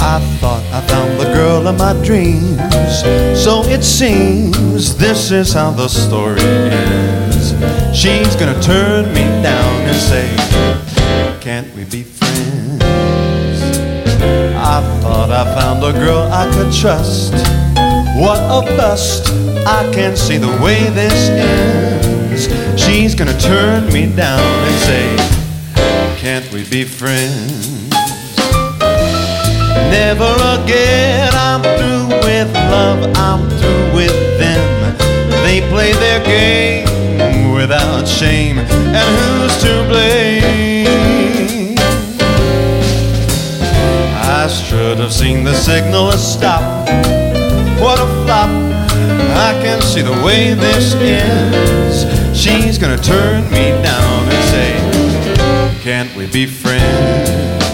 I 0.00 0.20
thought 0.40 0.64
I 0.72 0.80
found 0.86 1.20
the 1.20 1.24
girl 1.34 1.68
of 1.68 1.78
my 1.78 1.92
dreams. 2.04 2.56
So 3.38 3.62
it 3.64 3.84
seems 3.84 4.96
this 4.96 5.30
is 5.30 5.52
how 5.52 5.72
the 5.72 5.88
story 5.88 6.40
ends. 6.40 7.50
She's 7.94 8.34
gonna 8.36 8.60
turn 8.62 9.12
me 9.12 9.24
down 9.42 9.82
and 9.82 9.96
say, 9.96 10.85
Can't 11.46 11.72
we 11.76 11.84
be 11.84 12.02
friends? 12.02 12.82
I 14.56 14.82
thought 15.00 15.30
I 15.30 15.44
found 15.54 15.78
a 15.84 15.92
girl 15.92 16.28
I 16.32 16.50
could 16.52 16.74
trust. 16.74 17.34
What 18.18 18.40
a 18.50 18.66
bust! 18.76 19.28
I 19.64 19.88
can't 19.94 20.18
see 20.18 20.38
the 20.38 20.50
way 20.60 20.90
this 20.90 21.30
ends. 21.30 22.48
She's 22.82 23.14
gonna 23.14 23.38
turn 23.38 23.86
me 23.92 24.12
down 24.12 24.40
and 24.40 24.76
say, 24.90 25.06
Can't 26.18 26.52
we 26.52 26.68
be 26.68 26.82
friends? 26.82 27.68
Never 29.94 30.32
again, 30.58 31.30
I'm 31.32 31.62
through 31.62 32.08
with 32.26 32.52
love, 32.54 33.16
I'm 33.18 33.48
through 33.50 33.94
with 33.94 34.18
them. 34.40 34.98
They 35.44 35.60
play 35.70 35.92
their 35.92 36.24
game 36.24 37.52
without 37.54 38.08
shame, 38.08 38.58
and 38.58 39.08
who's 39.20 39.62
to 39.62 39.88
blame? 39.88 41.15
I 44.46 44.48
should 44.48 44.98
have 44.98 45.12
seen 45.12 45.42
the 45.42 45.52
signal 45.52 46.12
to 46.12 46.16
stop. 46.16 46.88
What 47.80 47.98
a 47.98 48.06
flop! 48.22 48.48
I 48.48 49.60
can 49.60 49.82
see 49.82 50.02
the 50.02 50.22
way 50.24 50.54
this 50.54 50.94
ends. 50.94 52.06
She's 52.32 52.78
gonna 52.78 52.96
turn 52.96 53.50
me 53.50 53.70
down 53.82 54.28
and 54.28 54.44
say, 54.54 55.80
Can't 55.82 56.14
we 56.14 56.26
be 56.28 56.46
friends? 56.46 57.65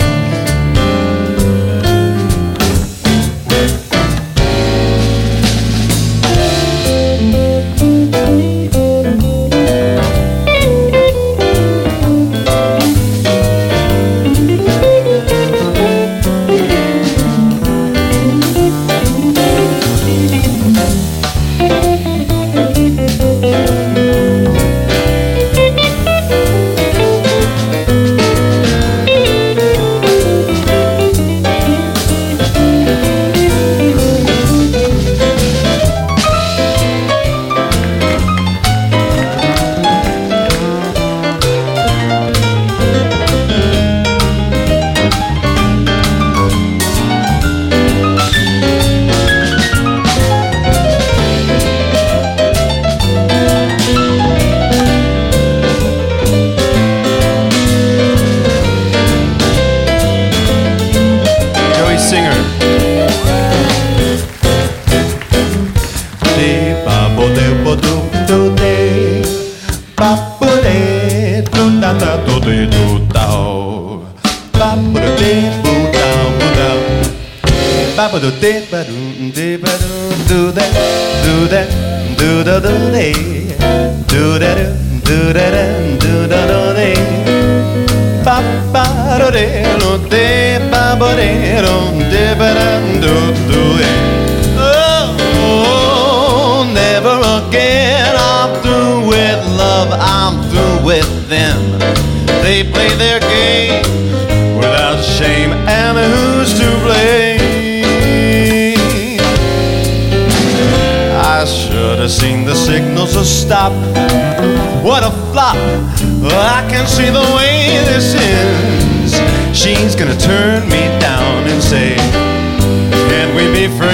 Gonna 120.12 120.24
turn 120.24 120.68
me 120.68 121.00
down 121.00 121.46
and 121.48 121.62
say, 121.62 121.96
Can 121.96 123.34
we 123.34 123.46
be 123.50 123.66
friends? 123.78 123.88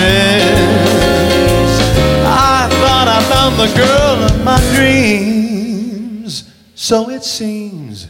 I 2.26 2.68
thought 2.80 3.06
I 3.06 3.22
found 3.30 3.54
the 3.54 3.72
girl 3.76 4.24
of 4.24 4.44
my 4.44 4.58
dreams. 4.74 6.52
So 6.74 7.08
it 7.08 7.22
seems 7.22 8.08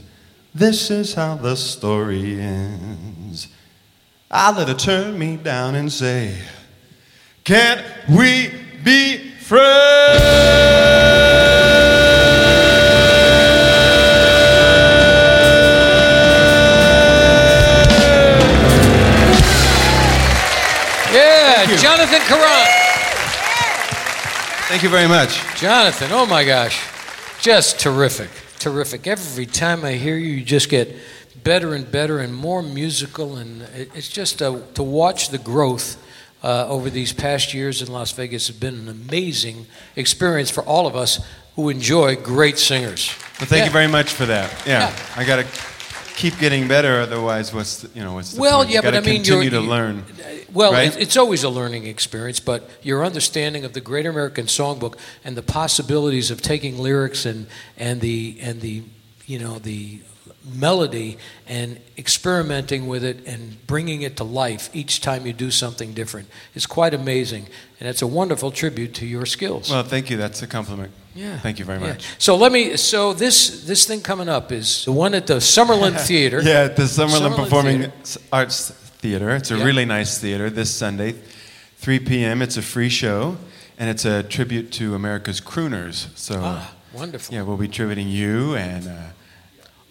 this 0.54 0.90
is 0.90 1.12
how 1.12 1.34
the 1.34 1.54
story 1.54 2.40
ends. 2.40 3.48
I 4.30 4.56
let 4.56 4.68
her 4.68 4.74
turn 4.74 5.18
me 5.18 5.36
down 5.36 5.74
and 5.74 5.92
say, 5.92 6.34
Can't 7.44 7.84
we 8.09 8.38
Jonathan 22.11 22.26
Karrant. 22.38 22.66
Thank 24.68 24.82
you 24.82 24.88
very 24.88 25.06
much. 25.09 25.42
Jonathan, 25.56 26.09
oh 26.11 26.24
my 26.24 26.42
gosh, 26.44 26.82
just 27.40 27.78
terrific, 27.80 28.30
terrific. 28.59 29.06
Every 29.06 29.44
time 29.44 29.84
I 29.84 29.92
hear 29.92 30.16
you, 30.16 30.28
you 30.34 30.44
just 30.44 30.70
get 30.70 30.94
better 31.44 31.74
and 31.74 31.90
better 31.90 32.18
and 32.20 32.34
more 32.34 32.62
musical, 32.62 33.36
and 33.36 33.62
it's 33.94 34.09
just 34.09 34.40
uh, 34.40 34.59
to 34.74 34.82
watch 34.82 35.28
the 35.28 35.38
growth 35.38 36.02
uh, 36.42 36.66
over 36.68 36.88
these 36.88 37.12
past 37.12 37.52
years 37.52 37.82
in 37.82 37.92
Las 37.92 38.12
Vegas 38.12 38.46
has 38.46 38.56
been 38.56 38.74
an 38.76 38.88
amazing 38.88 39.66
experience 39.94 40.50
for 40.50 40.62
all 40.64 40.86
of 40.86 40.96
us 40.96 41.22
who 41.56 41.68
enjoy 41.68 42.16
great 42.16 42.59
singers. 42.59 43.11
Well, 43.38 43.48
thank 43.48 43.61
Yeah. 43.61 43.64
you 43.66 43.70
very 43.72 43.88
much 43.88 44.11
for 44.12 44.24
that. 44.26 44.50
Yeah, 44.66 44.88
Yeah. 44.88 44.96
I 45.16 45.24
got 45.24 45.36
to 45.36 45.46
keep 46.18 46.36
getting 46.38 46.66
better. 46.68 47.00
Otherwise, 47.00 47.54
what's 47.54 47.82
the, 47.82 47.88
you 47.96 48.02
know 48.04 48.14
what's 48.14 48.32
the 48.34 48.40
Well, 48.40 48.58
point? 48.58 48.70
yeah, 48.70 48.76
you 48.78 48.82
but 48.82 48.94
I 48.96 49.00
mean, 49.00 49.24
you're- 49.24 49.48
to 49.48 49.60
you- 49.62 49.70
learn. 49.74 50.04
Well, 50.52 50.72
right? 50.72 50.88
it's, 50.88 50.96
it's 50.96 51.16
always 51.16 51.44
a 51.44 51.48
learning 51.50 51.86
experience, 51.86 52.40
but 52.40 52.68
your 52.82 53.04
understanding 53.04 53.64
of 53.64 53.72
the 53.74 53.80
Great 53.80 54.06
American 54.06 54.46
Songbook 54.46 54.94
and 55.24 55.36
the 55.36 55.42
possibilities 55.42 56.30
of 56.30 56.40
taking 56.42 56.78
lyrics 56.78 57.24
and 57.26 57.46
and 57.76 58.00
the 58.00 58.38
and 58.40 58.60
the 58.60 58.82
you 59.26 59.38
know 59.38 59.58
the 59.58 60.00
melody 60.55 61.18
and 61.46 61.78
experimenting 61.96 62.86
with 62.88 63.05
it 63.05 63.26
and 63.26 63.64
bringing 63.66 64.03
it 64.03 64.16
to 64.16 64.24
life 64.24 64.70
each 64.72 65.01
time 65.01 65.26
you 65.26 65.32
do 65.32 65.51
something 65.51 65.92
different 65.94 66.28
is 66.55 66.66
quite 66.66 66.94
amazing, 66.94 67.46
and 67.80 67.88
it's 67.88 68.03
a 68.03 68.07
wonderful 68.07 68.51
tribute 68.51 68.94
to 68.94 69.07
your 69.07 69.26
skills. 69.26 69.70
Well, 69.70 69.82
thank 69.84 70.11
you. 70.11 70.16
That's 70.16 70.42
a 70.42 70.46
compliment. 70.46 70.92
Yeah. 71.14 71.38
Thank 71.38 71.59
you 71.59 71.64
very 71.64 71.80
Yeah. 71.80 71.88
much. 71.94 72.05
So 72.18 72.36
let 72.36 72.53
me. 72.53 72.76
So 72.76 73.12
this 73.12 73.64
this 73.64 73.86
thing 73.86 74.01
coming 74.03 74.28
up 74.28 74.53
is 74.53 74.84
the 74.84 74.92
one 74.92 75.14
at 75.14 75.26
the 75.26 75.40
Summerlin 75.40 75.99
Theater. 76.07 76.40
Yeah, 76.42 76.64
at 76.64 76.76
the 76.76 76.84
Summerlin, 76.84 77.30
Summerlin 77.32 77.36
Performing 77.36 77.78
Theater. 77.80 78.20
Arts 78.32 78.70
Theater. 79.01 79.30
It's 79.30 79.51
a 79.51 79.57
Yeah. 79.57 79.64
really 79.64 79.84
nice 79.84 80.18
theater 80.18 80.51
this 80.51 80.70
Sunday, 80.70 81.14
3 81.78 81.99
p.m. 82.01 82.42
It's 82.42 82.57
a 82.57 82.62
free 82.62 82.88
show, 82.88 83.36
and 83.78 83.88
it's 83.90 84.05
a 84.05 84.22
tribute 84.22 84.70
to 84.72 84.94
America's 84.94 85.40
crooners. 85.40 86.07
So, 86.16 86.40
Ah, 86.42 86.72
wonderful. 86.92 87.34
yeah, 87.34 87.42
we'll 87.42 87.57
be 87.57 87.68
tributing 87.68 88.09
you 88.09 88.55
and. 88.57 88.86
Uh, 88.88 88.92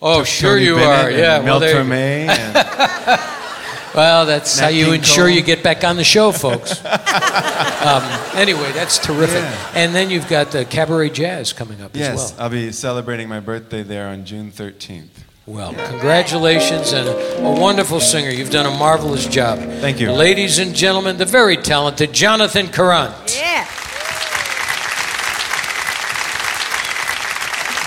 Oh, 0.02 0.18
Tony 0.18 0.26
sure 0.26 0.58
you 0.58 0.76
Bennett 0.76 0.88
are. 1.06 1.10
and 1.10 1.18
Yeah. 1.18 1.40
Mel 1.40 1.46
Well, 1.46 1.60
there, 1.60 1.76
Torme 1.84 2.28
and 2.30 2.54
well, 3.96 4.26
that's 4.28 4.58
Nat 4.58 4.64
how 4.64 4.70
you 4.70 4.86
King 4.86 4.94
ensure 4.96 5.26
Cole. 5.26 5.36
you 5.36 5.42
get 5.42 5.64
back 5.64 5.84
on 5.84 5.96
the 5.98 6.04
show, 6.04 6.32
folks. 6.32 6.84
um, 6.86 8.04
anyway, 8.36 8.72
that's 8.74 9.00
terrific. 9.00 9.42
Yeah. 9.42 9.72
And 9.74 9.96
then 9.96 10.10
you've 10.12 10.28
got 10.28 10.52
the 10.52 10.66
Cabaret 10.66 11.10
Jazz 11.12 11.52
coming 11.54 11.82
up 11.82 11.96
yes, 11.96 12.32
as 12.32 12.32
well. 12.34 12.42
I'll 12.44 12.50
be 12.50 12.72
celebrating 12.72 13.28
my 13.28 13.40
birthday 13.40 13.82
there 13.84 14.08
on 14.08 14.24
June 14.26 14.52
13th. 14.52 15.08
Well, 15.48 15.74
congratulations 15.74 16.92
and 16.92 17.08
a, 17.08 17.38
a 17.46 17.60
wonderful 17.60 18.02
singer. 18.02 18.30
You've 18.30 18.50
done 18.52 18.66
a 18.66 18.78
marvelous 18.78 19.26
job. 19.28 19.58
Thank 19.60 20.00
you. 20.02 20.12
Ladies 20.12 20.60
and 20.60 20.76
gentlemen, 20.76 21.16
the 21.18 21.26
very 21.26 21.56
talented 21.56 22.12
Jonathan 22.12 22.68
Karrant. 22.68 23.34
Yeah. 23.40 23.66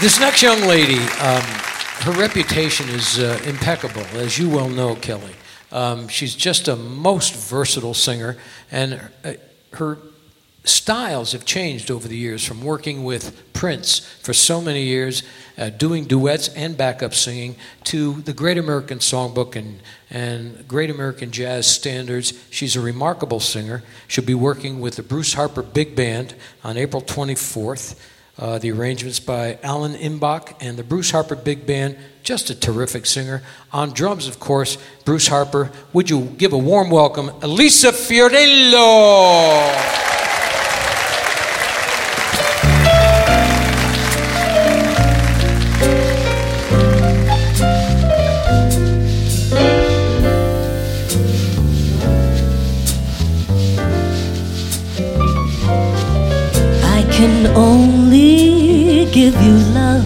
This 0.01 0.19
next 0.19 0.41
young 0.43 0.63
lady, 0.63 0.97
um, 1.21 1.43
her 2.01 2.12
reputation 2.12 2.88
is 2.88 3.18
uh, 3.18 3.38
impeccable, 3.44 4.05
as 4.14 4.38
you 4.38 4.48
well 4.48 4.70
know, 4.70 4.94
Kelly. 4.94 5.34
Um, 5.70 6.09
she's 6.09 6.34
just 6.34 6.66
a 6.66 6.74
most 6.74 7.34
versatile 7.34 7.92
singer, 7.92 8.38
and 8.72 9.11
uh, 9.22 9.34
her 9.74 9.98
styles 10.64 11.32
have 11.32 11.44
changed 11.44 11.90
over 11.90 12.09
the 12.09 12.16
years 12.16 12.42
from 12.42 12.62
working 12.62 13.05
with 13.05 13.53
Prince 13.53 13.98
for 13.98 14.32
so 14.32 14.62
many 14.62 14.84
years, 14.84 15.22
uh, 15.59 15.68
doing 15.68 16.05
duets 16.05 16.48
and 16.48 16.74
backup 16.74 17.12
singing, 17.12 17.57
to 17.84 18.22
the 18.22 18.32
Great 18.32 18.57
American 18.57 18.98
Songbook 18.98 19.55
and, 19.55 19.82
and 20.09 20.66
Great 20.66 20.88
American 20.88 21.30
Jazz 21.30 21.66
Standards. 21.66 22.32
She's 22.51 22.76
a 22.76 22.80
remarkable 22.80 23.40
singer. 23.40 23.82
She'll 24.09 24.24
be 24.24 24.34
working 24.34 24.80
with 24.80 24.96
the 24.96 25.03
Bruce 25.03 25.34
Harper 25.34 25.62
Big 25.62 25.94
Band 25.94 26.34
on 26.64 26.78
April 26.78 27.03
24th. 27.03 27.94
Uh, 28.41 28.59
the 28.59 28.72
arrangements 28.72 29.20
by 29.20 29.59
Alan 29.62 29.93
Imbach 29.93 30.55
and 30.61 30.78
the 30.78 30.82
Bruce 30.82 31.11
Harper 31.11 31.36
Big 31.36 31.66
Band. 31.66 31.99
Just 32.22 32.49
a 32.49 32.55
terrific 32.55 33.05
singer. 33.05 33.43
On 33.70 33.91
drums, 33.91 34.26
of 34.26 34.41
course, 34.41 34.78
Bruce 35.05 35.26
Harper. 35.26 35.70
Would 35.93 36.09
you 36.09 36.22
give 36.38 36.55
a 36.55 36.59
warm 36.59 36.88
welcome, 36.88 37.28
Elisa 37.43 37.93
Fiorello? 37.93 38.80
Give 59.33 59.43
you 59.43 59.59
love 59.74 60.05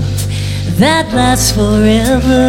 that 0.78 1.12
lasts 1.14 1.52
forever 1.52 2.44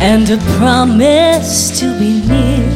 and 0.00 0.28
a 0.30 0.38
promise 0.56 1.78
to 1.78 1.86
be 1.98 2.20
near 2.26 2.66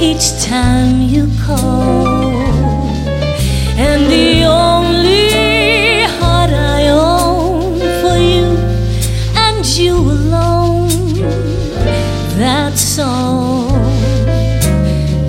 each 0.00 0.44
time 0.44 1.00
you 1.00 1.28
call. 1.44 2.30
And 3.76 4.06
the 4.06 4.44
only 4.44 6.02
heart 6.18 6.50
I 6.50 6.88
own 6.88 7.78
for 8.00 8.16
you 8.16 8.48
and 9.46 9.64
you 9.66 9.96
alone. 9.96 10.88
That's 12.38 12.98
all. 12.98 13.68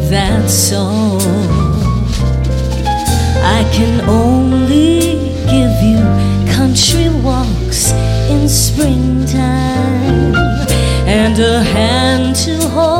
That's 0.10 0.74
all. 0.74 1.05
In 8.46 8.50
springtime 8.50 10.36
and 11.08 11.40
a 11.40 11.64
hand 11.64 12.36
to 12.36 12.56
hold 12.70 12.95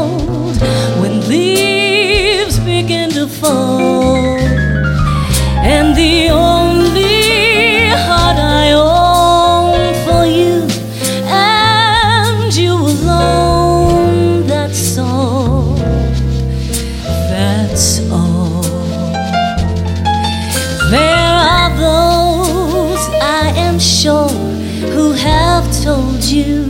you. 26.36 26.65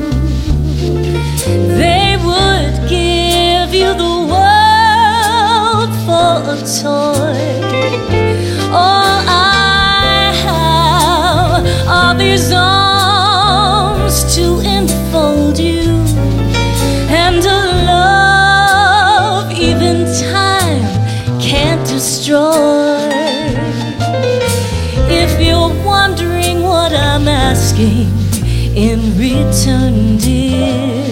Return, 29.46 30.18
dear, 30.18 31.06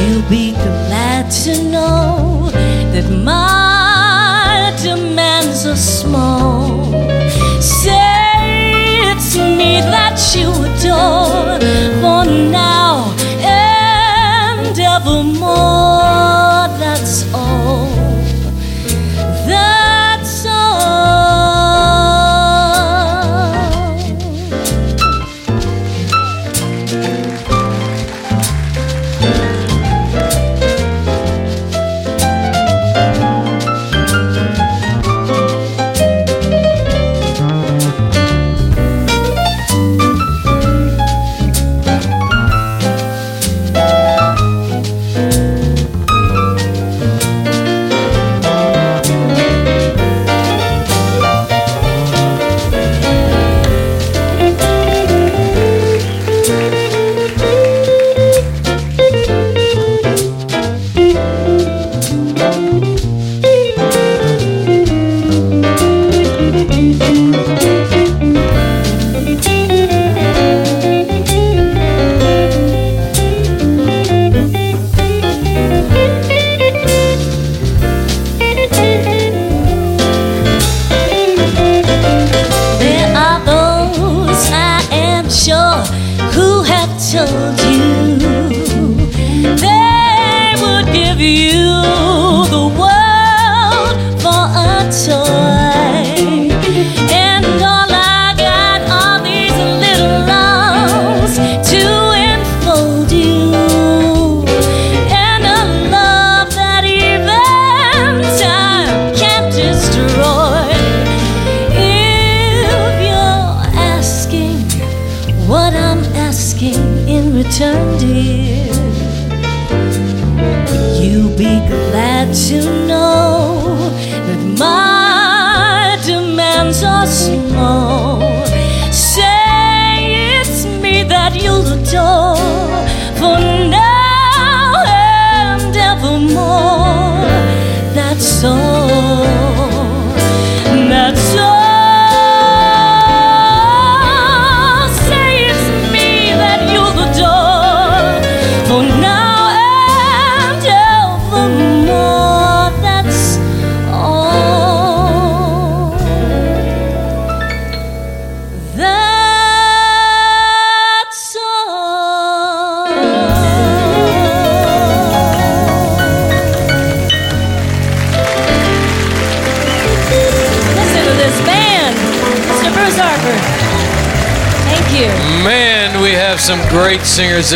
you'll 0.00 0.28
be 0.30 0.52
glad 0.52 1.30
to 1.30 1.62
know 1.64 2.05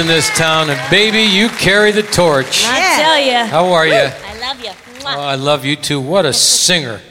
in 0.01 0.07
this 0.07 0.31
town, 0.31 0.71
and 0.71 0.91
baby, 0.91 1.21
you 1.21 1.51
carry 1.51 1.91
the 1.93 2.03
torch. 2.03 2.65
I 2.65 2.97
tell 2.97 3.21
you. 3.21 3.45
How 3.45 3.67
are 3.73 3.87
you? 3.87 3.93
I 3.93 4.39
love 4.41 4.65
you. 4.65 4.71
Oh, 5.05 5.21
I 5.21 5.35
love 5.35 5.67
you 5.67 5.77
too. 5.77 6.01
What 6.01 6.25
a 6.25 6.33
singer. 6.33 7.03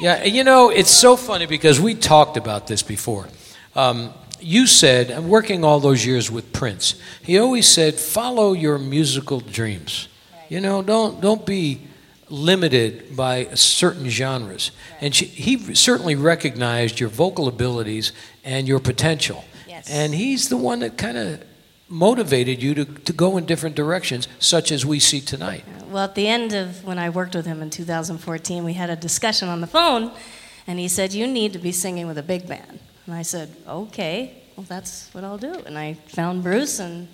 Yeah, 0.00 0.24
you 0.24 0.44
know, 0.44 0.70
it's 0.70 0.90
so 0.90 1.14
funny 1.16 1.44
because 1.44 1.78
we 1.78 1.94
talked 1.94 2.38
about 2.38 2.66
this 2.66 2.82
before. 2.82 3.28
Um, 3.76 4.14
you 4.40 4.66
said, 4.66 5.10
I'm 5.10 5.28
working 5.28 5.62
all 5.62 5.78
those 5.78 6.06
years 6.06 6.30
with 6.30 6.50
Prince. 6.54 6.94
He 7.22 7.38
always 7.38 7.66
said, 7.66 7.96
follow 7.96 8.54
your 8.54 8.78
musical 8.78 9.40
dreams. 9.40 10.08
You 10.48 10.62
know, 10.62 10.82
don't, 10.82 11.20
don't 11.20 11.44
be 11.44 11.82
limited 12.30 13.14
by 13.14 13.48
certain 13.54 14.08
genres. 14.08 14.70
And 15.02 15.14
she, 15.14 15.26
he 15.26 15.74
certainly 15.74 16.14
recognized 16.14 16.98
your 16.98 17.10
vocal 17.10 17.46
abilities 17.46 18.12
and 18.42 18.66
your 18.66 18.80
potential. 18.80 19.44
Yes. 19.66 19.90
And 19.90 20.14
he's 20.14 20.48
the 20.48 20.56
one 20.56 20.78
that 20.78 20.96
kind 20.96 21.18
of 21.18 21.44
motivated 21.88 22.62
you 22.62 22.74
to, 22.74 22.84
to 22.84 23.12
go 23.12 23.36
in 23.36 23.46
different 23.46 23.74
directions, 23.74 24.28
such 24.38 24.70
as 24.70 24.84
we 24.84 24.98
see 24.98 25.20
tonight. 25.20 25.64
Well, 25.88 26.04
at 26.04 26.14
the 26.14 26.28
end 26.28 26.52
of 26.52 26.84
when 26.84 26.98
I 26.98 27.08
worked 27.08 27.34
with 27.34 27.46
him 27.46 27.62
in 27.62 27.70
2014, 27.70 28.64
we 28.64 28.74
had 28.74 28.90
a 28.90 28.96
discussion 28.96 29.48
on 29.48 29.60
the 29.60 29.66
phone, 29.66 30.12
and 30.66 30.78
he 30.78 30.88
said, 30.88 31.12
You 31.12 31.26
need 31.26 31.52
to 31.54 31.58
be 31.58 31.72
singing 31.72 32.06
with 32.06 32.18
a 32.18 32.22
big 32.22 32.46
band. 32.46 32.78
And 33.06 33.14
I 33.14 33.22
said, 33.22 33.54
Okay, 33.66 34.42
well, 34.56 34.66
that's 34.68 35.08
what 35.14 35.24
I'll 35.24 35.38
do. 35.38 35.54
And 35.66 35.78
I 35.78 35.94
found 35.94 36.42
Bruce 36.42 36.78
and 36.78 37.08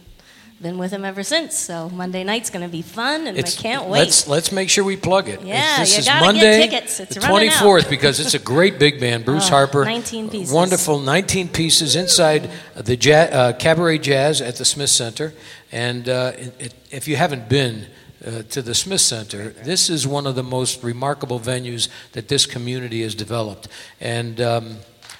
been 0.61 0.79
with 0.79 0.91
him 0.93 1.05
ever 1.05 1.23
since. 1.23 1.57
So 1.59 1.89
Monday 1.91 2.25
night's 2.25 2.51
going 2.51 2.65
to 2.65 2.71
be 2.73 2.83
fun, 2.83 3.27
and 3.27 3.39
I 3.39 3.43
can't 3.43 3.85
wait. 3.89 3.99
Let's 4.01 4.27
let's 4.29 4.53
make 4.53 4.71
sure 4.71 4.85
we 4.85 4.97
plug 4.97 5.29
it. 5.29 5.43
Yeah, 5.43 5.81
this 5.81 5.93
you 5.95 5.99
is 6.01 6.07
gotta 6.07 6.33
get 6.33 6.71
tickets. 6.71 7.01
It's 7.01 7.15
the 7.17 7.25
out. 7.27 7.31
24th, 7.33 7.91
because 7.91 8.21
it's 8.21 8.35
a 8.35 8.39
great 8.39 8.79
big 8.79 9.01
band. 9.01 9.25
Bruce 9.31 9.49
Oh, 9.49 9.51
Harper, 9.51 9.85
19 9.85 10.31
pieces. 10.31 10.55
wonderful 10.55 10.99
19 11.01 11.49
pieces 11.49 11.97
inside 11.97 12.51
the 12.77 12.97
ja- 12.97 13.29
uh, 13.31 13.53
Cabaret 13.53 13.99
Jazz 13.99 14.41
at 14.41 14.57
the 14.57 14.65
Smith 14.65 14.91
Center. 14.91 15.33
And 15.73 16.09
uh, 16.09 16.33
it, 16.37 16.55
it- 16.61 16.75
if 16.91 17.09
you 17.09 17.17
haven't 17.17 17.49
been 17.49 17.87
uh, 18.25 18.43
to 18.51 18.63
the 18.63 18.75
Smith 18.75 19.01
Center, 19.01 19.51
this 19.51 19.91
is 19.91 20.07
one 20.07 20.27
of 20.29 20.37
the 20.37 20.45
most 20.45 20.83
remarkable 20.85 21.41
venues 21.41 21.89
that 22.13 22.29
this 22.29 22.47
community 22.47 23.03
has 23.03 23.15
developed. 23.17 23.67
And 24.01 24.41
um, 24.41 24.77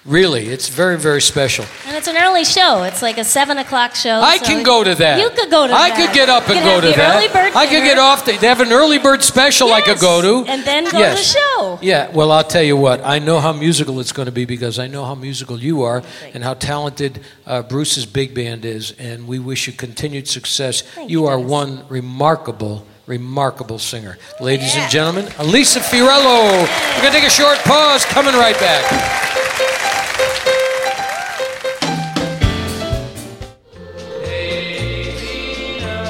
Really, 0.07 0.49
it's 0.49 0.69
very, 0.69 0.99
very 0.99 1.23
special. 1.23 1.65
And 1.87 1.97
it's 1.97 2.09
an 2.09 2.17
early 2.19 2.45
show. 2.45 2.83
It's 2.83 3.01
like 3.01 3.17
a 3.17 3.25
seven 3.25 3.57
o'clock 3.57 3.95
show. 3.95 4.21
I 4.21 4.37
so 4.37 4.45
can 4.45 4.63
go 4.63 4.85
to 4.85 4.95
that. 4.97 5.19
You 5.19 5.31
could 5.31 5.51
go 5.51 5.67
to 5.67 5.73
I 5.73 5.89
that. 5.89 5.99
I 5.99 6.07
could 6.07 6.15
get 6.15 6.29
up 6.29 6.47
and 6.51 6.63
go 6.63 6.79
to 6.83 6.89
that. 6.89 7.17
Early 7.17 7.29
bird 7.29 7.57
I 7.57 7.65
could 7.67 7.85
get 7.85 7.97
off. 7.97 8.27
The, 8.27 8.33
they 8.37 8.47
have 8.49 8.61
an 8.61 8.71
early 8.71 8.99
bird 8.99 9.23
special 9.23 9.73
I 9.73 9.81
could 9.81 10.01
go 10.01 10.21
to. 10.21 10.51
and 10.51 10.63
then 10.65 10.85
go 10.91 10.99
Yes. 10.99 11.33
to 11.33 11.33
the 11.33 11.39
show. 11.39 11.79
Yeah, 11.81 12.11
well, 12.11 12.33
I'll 12.33 12.45
tell 12.45 12.63
you 12.63 12.77
what. 12.77 13.01
I 13.03 13.19
know 13.19 13.41
how 13.41 13.55
musical 13.55 13.99
it's 13.99 14.13
going 14.13 14.27
to 14.27 14.33
be 14.33 14.45
because 14.45 14.79
I 14.79 14.89
know 14.89 15.07
how 15.07 15.15
musical 15.15 15.59
you 15.59 15.83
are 15.85 16.03
and 16.35 16.45
how 16.45 16.53
talented 16.53 17.21
uh, 17.47 17.63
Bruce's 17.63 18.05
big 18.05 18.35
band 18.35 18.67
is, 18.67 18.91
and 18.99 19.27
we 19.27 19.39
wish 19.39 19.67
you 19.67 19.73
continued 19.73 20.29
success. 20.29 20.83
you 21.07 21.25
are 21.25 21.39
one 21.41 21.83
remarkable, 21.89 22.87
remarkable 23.07 23.79
singer. 23.79 24.19
Ladies 24.39 24.77
and 24.77 24.91
gentlemen, 24.91 25.33
Elisa 25.39 25.81
Fiorello. 25.81 26.51
We're 26.51 27.01
going 27.01 27.15
to 27.15 27.21
take 27.21 27.27
a 27.27 27.31
short 27.31 27.57
pause, 27.61 28.05
coming 28.05 28.35
right 28.35 28.59
back. 28.61 29.34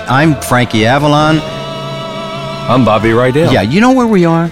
I'm 0.09 0.41
Frankie 0.43 0.87
Avalon. 0.87 1.39
I'm 1.43 2.85
Bobby 2.85 3.09
Rydell. 3.11 3.53
Yeah, 3.53 3.63
you 3.63 3.81
know 3.81 3.93
where 3.93 4.07
we 4.07 4.25
are? 4.25 4.51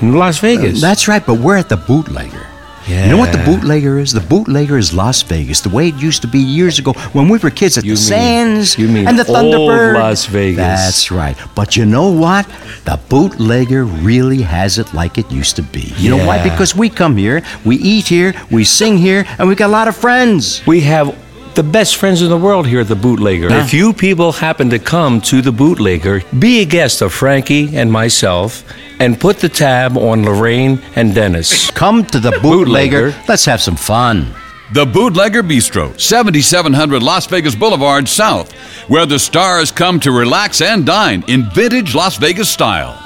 In 0.00 0.14
Las 0.14 0.38
Vegas. 0.38 0.80
That's 0.80 1.08
right, 1.08 1.24
but 1.24 1.34
we're 1.34 1.56
at 1.56 1.68
the 1.68 1.76
bootlegger. 1.76 2.46
Yeah. 2.86 3.04
You 3.04 3.12
know 3.12 3.16
what 3.18 3.32
the 3.32 3.42
bootlegger 3.44 3.98
is? 3.98 4.12
The 4.12 4.20
bootlegger 4.20 4.76
is 4.76 4.92
Las 4.92 5.22
Vegas, 5.22 5.62
the 5.62 5.70
way 5.70 5.88
it 5.88 5.94
used 5.94 6.20
to 6.20 6.28
be 6.28 6.38
years 6.38 6.78
ago 6.78 6.92
when 7.14 7.30
we 7.30 7.38
were 7.38 7.48
kids 7.48 7.78
at 7.78 7.84
You 7.84 7.94
the 7.94 8.00
mean- 8.00 8.06
Sands 8.08 8.78
you 8.78 8.88
mean 8.88 9.08
and 9.08 9.18
the 9.18 9.26
old 9.26 9.54
Thunderbird. 9.54 9.94
Las 9.94 10.26
Vegas. 10.26 10.56
That's 10.58 11.10
right. 11.10 11.34
But 11.54 11.76
you 11.76 11.86
know 11.86 12.10
what? 12.10 12.46
The 12.84 13.00
bootlegger 13.08 13.84
really 13.86 14.42
has 14.42 14.78
it 14.78 14.92
like 14.92 15.16
it 15.16 15.30
used 15.32 15.56
to 15.56 15.62
be. 15.62 15.94
You 15.96 16.10
know 16.10 16.26
why? 16.26 16.42
Because 16.42 16.76
we 16.76 16.90
come 16.90 17.16
here, 17.16 17.42
we 17.64 17.76
eat 17.76 18.06
here, 18.08 18.34
we 18.50 18.64
sing 18.64 18.98
here, 18.98 19.24
and 19.38 19.48
we 19.48 19.54
got 19.54 19.68
a 19.68 19.72
lot 19.72 19.88
of 19.88 19.96
friends. 19.96 20.60
We 20.66 20.80
have 20.82 21.16
the 21.54 21.62
best 21.62 21.96
friends 21.96 22.22
in 22.22 22.28
the 22.28 22.36
world 22.36 22.66
here 22.66 22.80
at 22.80 22.88
the 22.88 22.96
Bootlegger. 22.96 23.48
Huh? 23.48 23.56
If 23.56 23.72
you 23.72 23.92
people 23.92 24.32
happen 24.32 24.70
to 24.70 24.78
come 24.78 25.20
to 25.22 25.40
the 25.40 25.52
Bootlegger, 25.52 26.22
be 26.38 26.60
a 26.62 26.64
guest 26.64 27.02
of 27.02 27.12
Frankie 27.12 27.76
and 27.76 27.90
myself 27.90 28.64
and 29.00 29.18
put 29.18 29.38
the 29.38 29.48
tab 29.48 29.96
on 29.96 30.24
Lorraine 30.24 30.80
and 30.96 31.14
Dennis. 31.14 31.70
Come 31.70 32.04
to 32.06 32.20
the 32.20 32.38
bootlegger. 32.42 33.14
Let's 33.28 33.44
have 33.44 33.60
some 33.60 33.76
fun. 33.76 34.34
The 34.72 34.86
Bootlegger 34.86 35.42
Bistro, 35.42 35.98
7700 36.00 37.02
Las 37.02 37.26
Vegas 37.26 37.54
Boulevard 37.54 38.08
South, 38.08 38.52
where 38.88 39.06
the 39.06 39.18
stars 39.18 39.70
come 39.70 40.00
to 40.00 40.10
relax 40.10 40.60
and 40.60 40.86
dine 40.86 41.22
in 41.28 41.48
vintage 41.50 41.94
Las 41.94 42.16
Vegas 42.16 42.48
style. 42.48 43.03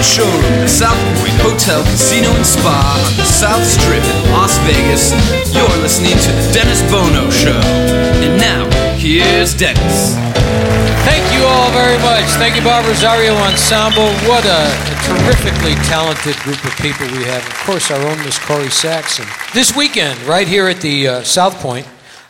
Main 0.00 0.06
showroom, 0.08 0.60
the 0.64 0.68
South 0.68 0.96
Point 1.20 1.36
Hotel, 1.44 1.82
Casino, 1.84 2.32
and 2.32 2.46
Spa 2.46 2.72
on 3.04 3.12
the 3.20 3.24
South 3.24 3.60
Strip 3.60 4.00
in 4.00 4.32
Las 4.32 4.56
Vegas. 4.64 5.12
You're 5.52 5.68
listening 5.84 6.16
to 6.16 6.30
The 6.40 6.52
Dennis 6.56 6.80
Bono 6.90 7.28
Show. 7.28 7.60
And 8.24 8.40
now, 8.40 8.64
here's 8.96 9.52
Dennis. 9.52 10.16
Thank 11.04 11.20
you 11.36 11.44
all 11.44 11.70
very 11.72 11.98
much. 11.98 12.24
Thank 12.40 12.56
you, 12.56 12.62
Bob 12.62 12.86
Rosario 12.86 13.34
Ensemble. 13.44 14.08
What 14.24 14.46
a, 14.46 14.72
a 14.72 14.96
terrifically 15.04 15.74
talented 15.84 16.36
group 16.36 16.64
of 16.64 16.72
people 16.78 17.04
we 17.08 17.24
have. 17.24 17.46
Of 17.46 17.58
course, 17.68 17.90
our 17.90 18.00
own 18.00 18.16
Miss 18.24 18.38
Corrie 18.38 18.70
Saxon. 18.70 19.26
This 19.52 19.76
weekend, 19.76 20.18
right 20.22 20.48
here 20.48 20.66
at 20.68 20.80
the 20.80 21.08
uh, 21.08 21.22
South 21.24 21.56
Point, 21.56 21.86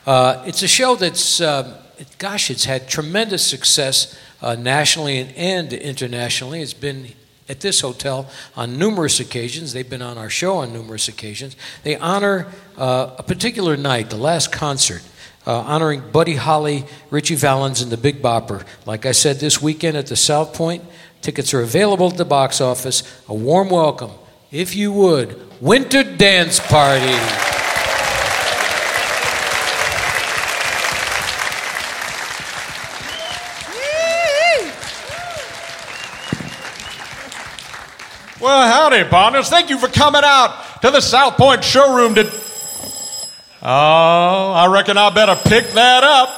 uh, 0.06 0.42
it's 0.44 0.62
a 0.64 0.68
show 0.68 0.96
that's, 0.96 1.40
it, 1.40 2.18
gosh, 2.18 2.50
it's 2.50 2.64
had 2.64 2.88
tremendous 2.88 3.46
success 3.46 4.18
uh, 4.42 4.56
nationally 4.56 5.18
and, 5.18 5.30
and 5.36 5.72
internationally. 5.72 6.62
It's 6.62 6.74
been 6.74 7.12
at 7.50 7.58
this 7.58 7.80
hotel 7.80 8.30
on 8.56 8.78
numerous 8.78 9.18
occasions. 9.18 9.72
They've 9.72 9.90
been 9.90 10.02
on 10.02 10.16
our 10.16 10.30
show 10.30 10.58
on 10.58 10.72
numerous 10.72 11.08
occasions. 11.08 11.56
They 11.82 11.96
honor 11.96 12.46
uh, 12.78 13.16
a 13.18 13.24
particular 13.24 13.76
night, 13.76 14.08
the 14.08 14.16
last 14.16 14.52
concert, 14.52 15.02
uh, 15.48 15.58
honoring 15.58 16.12
Buddy 16.12 16.36
Holly, 16.36 16.84
Ritchie 17.10 17.34
Valens, 17.34 17.82
and 17.82 17.90
the 17.90 17.96
Big 17.96 18.22
Bopper. 18.22 18.64
Like 18.86 19.04
I 19.04 19.10
said, 19.10 19.40
this 19.40 19.60
weekend 19.60 19.96
at 19.96 20.06
the 20.06 20.16
South 20.16 20.54
Point, 20.54 20.84
tickets 21.22 21.52
are 21.52 21.60
available 21.60 22.08
at 22.08 22.16
the 22.18 22.24
box 22.24 22.60
office. 22.60 23.02
A 23.28 23.34
warm 23.34 23.68
welcome, 23.68 24.12
if 24.52 24.76
you 24.76 24.92
would, 24.92 25.60
Winter 25.60 26.04
Dance 26.04 26.60
Party. 26.60 27.59
Well, 38.50 38.66
howdy, 38.66 39.04
partners. 39.08 39.48
Thank 39.48 39.70
you 39.70 39.78
for 39.78 39.86
coming 39.86 40.22
out 40.24 40.82
to 40.82 40.90
the 40.90 41.00
South 41.00 41.36
Point 41.36 41.62
showroom 41.62 42.16
to. 42.16 42.28
Oh, 43.62 44.52
I 44.52 44.66
reckon 44.72 44.98
I 44.98 45.08
better 45.10 45.36
pick 45.36 45.68
that 45.74 46.02
up. 46.02 46.30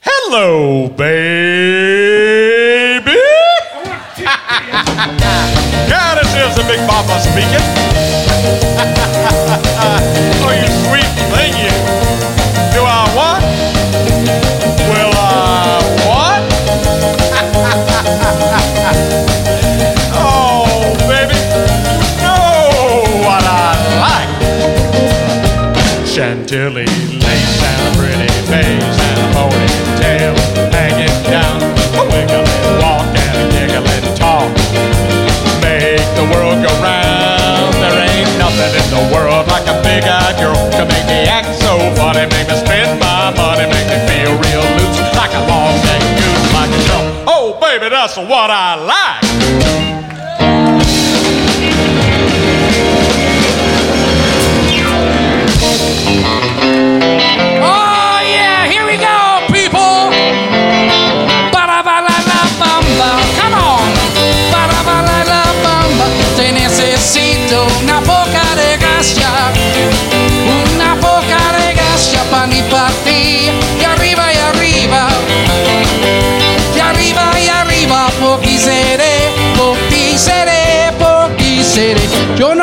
Hello, 0.00 0.88
baby. 0.88 1.06
yeah, 5.86 6.18
this 6.20 6.34
is 6.34 6.56
the 6.56 6.64
Big 6.66 6.80
Bopper 6.90 7.20
speaking. 7.20 7.67
What 48.26 48.50
I 48.50 48.74
like. 48.76 49.17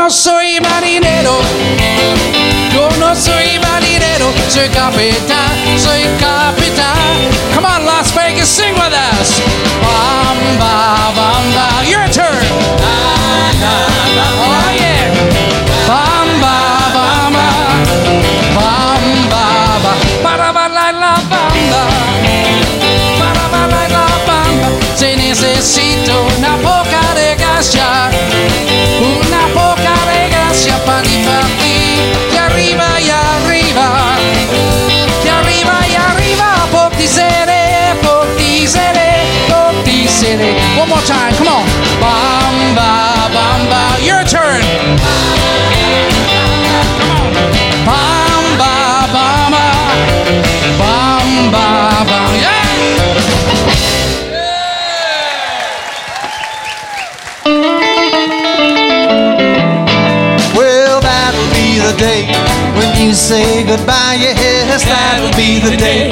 Soy 0.10 0.60
marinero. 0.62 1.40
Yo 2.74 2.90
no 3.00 3.16
soy 3.16 3.60
marinero, 3.60 4.32
soy 4.50 4.70
capitán, 4.70 5.80
soy 5.80 6.04
capitán. 6.20 7.30
Come 7.54 7.68
on, 7.68 7.86
Las 7.86 8.14
Vegas, 8.14 8.48
sing 8.48 8.74
with 8.74 8.94
us. 8.94 9.42
Bamba, 9.82 11.12
bamba, 11.16 11.84
your 11.90 12.08
turn. 12.10 12.46
Oh 14.38 14.72
yeah. 14.76 15.14
Bamba, 15.88 16.56
bamba, 16.94 17.48
bamba, 18.56 19.44
ba. 19.84 19.94
Para 20.24 20.52
ba 20.52 20.68
la 20.68 20.92
bamba. 20.92 21.84
Para 23.20 23.48
ba 23.48 23.68
la 23.88 24.06
bamba. 24.28 24.70
Se 24.96 25.16
necesito 25.16 26.28
una 26.38 26.56
poca 26.58 27.02
de 27.16 27.25
time, 41.06 41.34
come 41.36 41.48
on. 41.48 41.75
Say 63.16 63.64
goodbye. 63.66 64.20
Yes, 64.20 64.84
that'll 64.84 65.32
be 65.40 65.60
the 65.64 65.76
day 65.78 66.12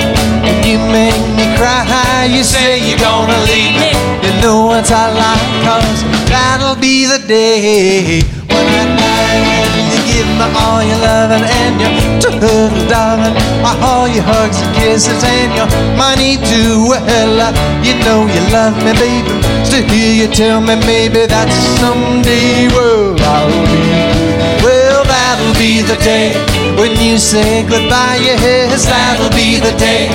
you 0.64 0.80
make 0.88 1.20
me 1.36 1.46
cry. 1.60 2.26
You 2.32 2.44
say 2.44 2.80
you're 2.80 2.98
gonna 3.00 3.38
leave 3.44 3.76
me. 3.76 3.92
You 4.24 4.32
know 4.42 4.66
what 4.66 4.90
I 4.90 5.12
like, 5.12 5.48
cause 5.68 6.00
that'll 6.32 6.80
be 6.80 7.06
the 7.06 7.20
day 7.28 8.24
when 8.48 8.66
I 8.72 8.86
die. 8.96 9.44
When 9.76 9.86
you 9.92 10.00
give 10.08 10.30
me 10.40 10.48
all 10.56 10.80
your 10.82 11.00
loving 11.04 11.44
and 11.44 11.76
your 11.84 11.92
turtle 12.24 12.88
darling, 12.88 13.36
all 13.84 14.08
your 14.08 14.24
hugs 14.24 14.62
and 14.64 14.72
kisses 14.76 15.24
and 15.24 15.52
your 15.60 15.68
money 16.00 16.40
too. 16.40 16.88
Well, 16.88 17.54
you 17.84 18.00
know 18.08 18.24
you 18.32 18.42
love 18.56 18.80
me, 18.80 18.96
baby. 18.96 19.36
Still 19.68 19.84
hear 19.92 20.14
you 20.24 20.28
tell 20.32 20.62
me 20.62 20.76
maybe 20.88 21.26
that 21.28 21.52
someday, 21.80 22.72
well, 22.72 23.16
I'll 23.20 23.52
be. 23.68 24.24
Well, 24.64 24.73
that'll 25.08 25.56
be 25.60 25.82
the 25.82 25.98
day 26.04 26.34
when 26.80 26.92
you 27.00 27.18
say 27.18 27.64
goodbye. 27.64 28.20
Yes, 28.22 28.86
that'll 28.86 29.30
be 29.32 29.60
the 29.60 29.76
day 29.78 30.08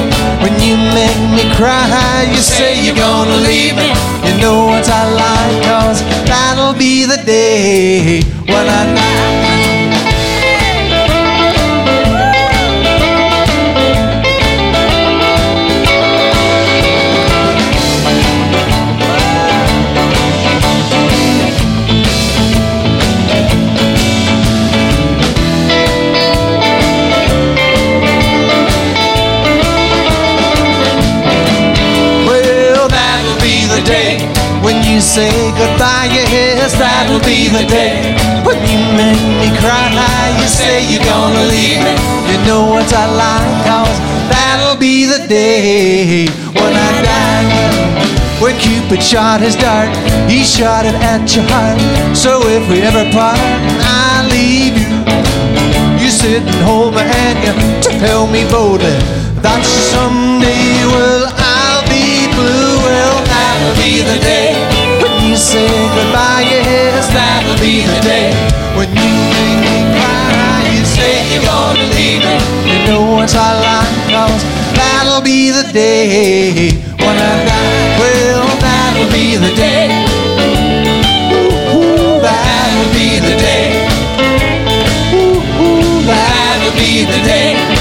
when 0.42 0.54
you 0.60 0.76
make 0.94 1.20
me 1.34 1.44
cry. 1.56 2.26
You 2.30 2.38
say 2.38 2.84
you're 2.84 2.96
gonna 2.96 3.36
leave 3.36 3.76
me. 3.76 3.90
You 4.26 4.34
know 4.40 4.66
what 4.66 4.88
I 4.88 5.04
like, 5.12 5.64
cause 5.64 6.02
that'll 6.26 6.74
be 6.74 7.04
the 7.04 7.20
day 7.24 8.22
when 8.46 8.66
I 8.68 9.47
say 35.18 35.50
goodbye. 35.58 36.06
Yes, 36.14 36.78
that'll 36.78 37.18
be 37.26 37.50
the 37.50 37.66
day 37.66 38.14
when 38.46 38.58
you 38.70 38.78
make 38.94 39.24
me 39.42 39.50
cry. 39.58 39.90
You 40.38 40.46
say 40.46 40.86
you're 40.90 41.02
gonna 41.02 41.44
leave 41.54 41.82
me. 41.82 41.94
You 42.30 42.38
know 42.46 42.62
what 42.70 42.86
I 42.94 43.06
like, 43.24 43.54
cause 43.66 43.98
that'll 44.30 44.78
be 44.78 45.06
the 45.06 45.26
day 45.26 46.30
when 46.54 46.72
I 46.88 46.90
die. 47.10 47.48
When 48.42 48.54
Cupid 48.62 49.02
shot 49.02 49.40
his 49.40 49.56
dart, 49.56 49.90
he 50.30 50.44
shot 50.44 50.86
it 50.86 50.94
at 51.12 51.26
your 51.34 51.46
heart. 51.50 51.80
So 52.14 52.32
if 52.56 52.62
we 52.70 52.78
ever 52.90 53.04
part, 53.10 53.42
I 53.82 54.22
leave 54.30 54.76
you. 54.82 54.90
You 55.98 56.10
sit 56.10 56.42
and 56.46 56.62
hold 56.68 56.94
my 56.94 57.02
hand, 57.02 57.38
you 57.42 57.52
tell 57.98 58.28
me 58.28 58.42
boldly 58.54 58.94
that 59.42 59.62
someday, 59.90 60.86
well, 60.94 61.26
I'll 61.34 61.82
be 61.90 62.30
blue. 62.38 62.74
Well, 62.86 63.16
that'll 63.26 63.74
be 63.82 63.92
the 64.10 64.18
day 64.22 64.47
say 65.58 65.88
goodbye. 65.96 66.44
Yes, 66.46 67.06
that'll 67.12 67.58
be 67.58 67.82
the 67.90 67.98
day 68.06 68.30
when 68.76 68.88
you 68.94 69.10
make 69.34 69.58
me 69.66 69.76
cry. 69.98 70.62
You 70.74 70.84
say 70.84 71.14
you're 71.32 71.44
gonna 71.44 71.86
leave 71.96 72.22
me. 72.26 72.36
You 72.70 72.78
know 72.86 73.02
what 73.14 73.30
I 73.34 73.50
like, 73.66 73.94
cause 74.14 74.42
that'll 74.78 75.22
be 75.22 75.50
the 75.50 75.66
day 75.72 76.70
when 77.02 77.16
I 77.30 77.34
die. 77.50 77.98
Well, 78.00 78.46
that'll 78.64 79.10
be 79.10 79.36
the 79.36 79.52
day. 79.64 79.86
Ooh, 81.74 82.20
that'll 82.26 82.90
be 82.98 83.08
the 83.26 83.34
day. 83.46 83.66
Ooh, 85.14 86.02
that'll 86.06 86.74
be 86.82 87.04
the 87.04 87.20
day. 87.32 87.77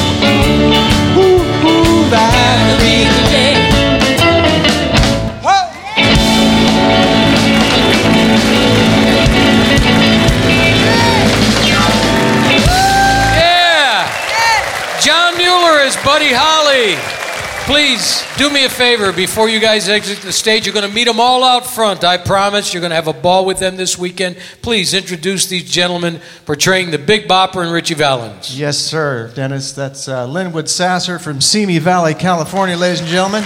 Me 18.57 18.65
a 18.65 18.69
favor 18.69 19.13
before 19.13 19.47
you 19.47 19.59
guys 19.59 19.87
exit 19.87 20.23
the 20.23 20.33
stage. 20.33 20.65
You're 20.65 20.73
going 20.73 20.89
to 20.89 20.91
meet 20.91 21.03
them 21.03 21.19
all 21.19 21.43
out 21.43 21.63
front. 21.63 22.03
I 22.03 22.17
promise 22.17 22.73
you're 22.73 22.81
going 22.81 22.89
to 22.89 22.95
have 22.95 23.07
a 23.07 23.13
ball 23.13 23.45
with 23.45 23.59
them 23.59 23.75
this 23.75 23.99
weekend. 23.99 24.35
Please 24.63 24.95
introduce 24.95 25.45
these 25.45 25.69
gentlemen 25.69 26.19
portraying 26.47 26.89
the 26.89 26.97
Big 26.97 27.27
Bopper 27.27 27.61
and 27.61 27.71
Ritchie 27.71 27.93
Valens. 27.93 28.59
Yes, 28.59 28.79
sir, 28.79 29.31
Dennis. 29.35 29.73
That's 29.73 30.07
uh, 30.07 30.25
Linwood 30.25 30.69
Sasser 30.69 31.19
from 31.19 31.39
Simi 31.39 31.77
Valley, 31.77 32.15
California, 32.15 32.75
ladies 32.75 33.01
and 33.01 33.09
gentlemen. 33.09 33.43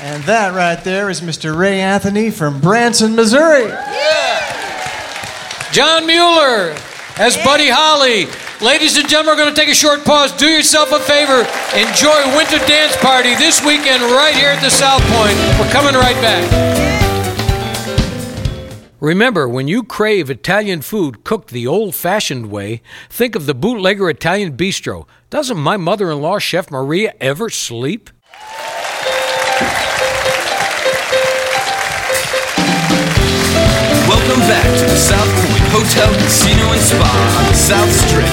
And 0.00 0.24
that 0.24 0.54
right 0.56 0.82
there 0.82 1.10
is 1.10 1.20
Mr. 1.20 1.56
Ray 1.56 1.80
Anthony 1.80 2.32
from 2.32 2.60
Branson, 2.60 3.14
Missouri. 3.14 3.68
Yeah. 3.68 5.70
John 5.70 6.04
Mueller 6.04 6.74
as 7.16 7.36
Buddy 7.44 7.68
Holly. 7.68 8.26
Ladies 8.60 8.96
and 8.96 9.08
gentlemen, 9.08 9.36
we're 9.36 9.44
going 9.44 9.54
to 9.54 9.60
take 9.60 9.68
a 9.68 9.74
short 9.74 10.04
pause. 10.04 10.32
Do 10.32 10.48
yourself 10.48 10.90
a 10.90 10.98
favor. 10.98 11.46
Enjoy 11.78 12.36
Winter 12.36 12.58
Dance 12.66 12.96
Party 12.96 13.36
this 13.36 13.64
weekend 13.64 14.02
right 14.02 14.34
here 14.34 14.48
at 14.48 14.60
the 14.60 14.68
South 14.68 15.00
Point. 15.02 15.38
We're 15.60 15.70
coming 15.70 15.94
right 15.94 16.16
back. 16.16 16.42
Remember, 18.98 19.48
when 19.48 19.68
you 19.68 19.84
crave 19.84 20.28
Italian 20.28 20.82
food 20.82 21.22
cooked 21.22 21.50
the 21.50 21.68
old 21.68 21.94
fashioned 21.94 22.50
way, 22.50 22.82
think 23.08 23.36
of 23.36 23.46
the 23.46 23.54
Bootlegger 23.54 24.10
Italian 24.10 24.56
Bistro. 24.56 25.06
Doesn't 25.30 25.56
my 25.56 25.76
mother 25.76 26.10
in 26.10 26.20
law, 26.20 26.40
Chef 26.40 26.68
Maria, 26.68 27.14
ever 27.20 27.50
sleep? 27.50 28.10
Welcome 34.08 34.40
back 34.48 34.64
to 34.80 34.84
the 34.84 34.96
South 34.96 35.32
Point 35.32 35.47
Hotel, 35.70 36.08
Casino, 36.24 36.72
and 36.72 36.80
Spa 36.80 37.12
on 37.38 37.44
the 37.48 37.58
South 37.58 37.92
Strip. 37.92 38.28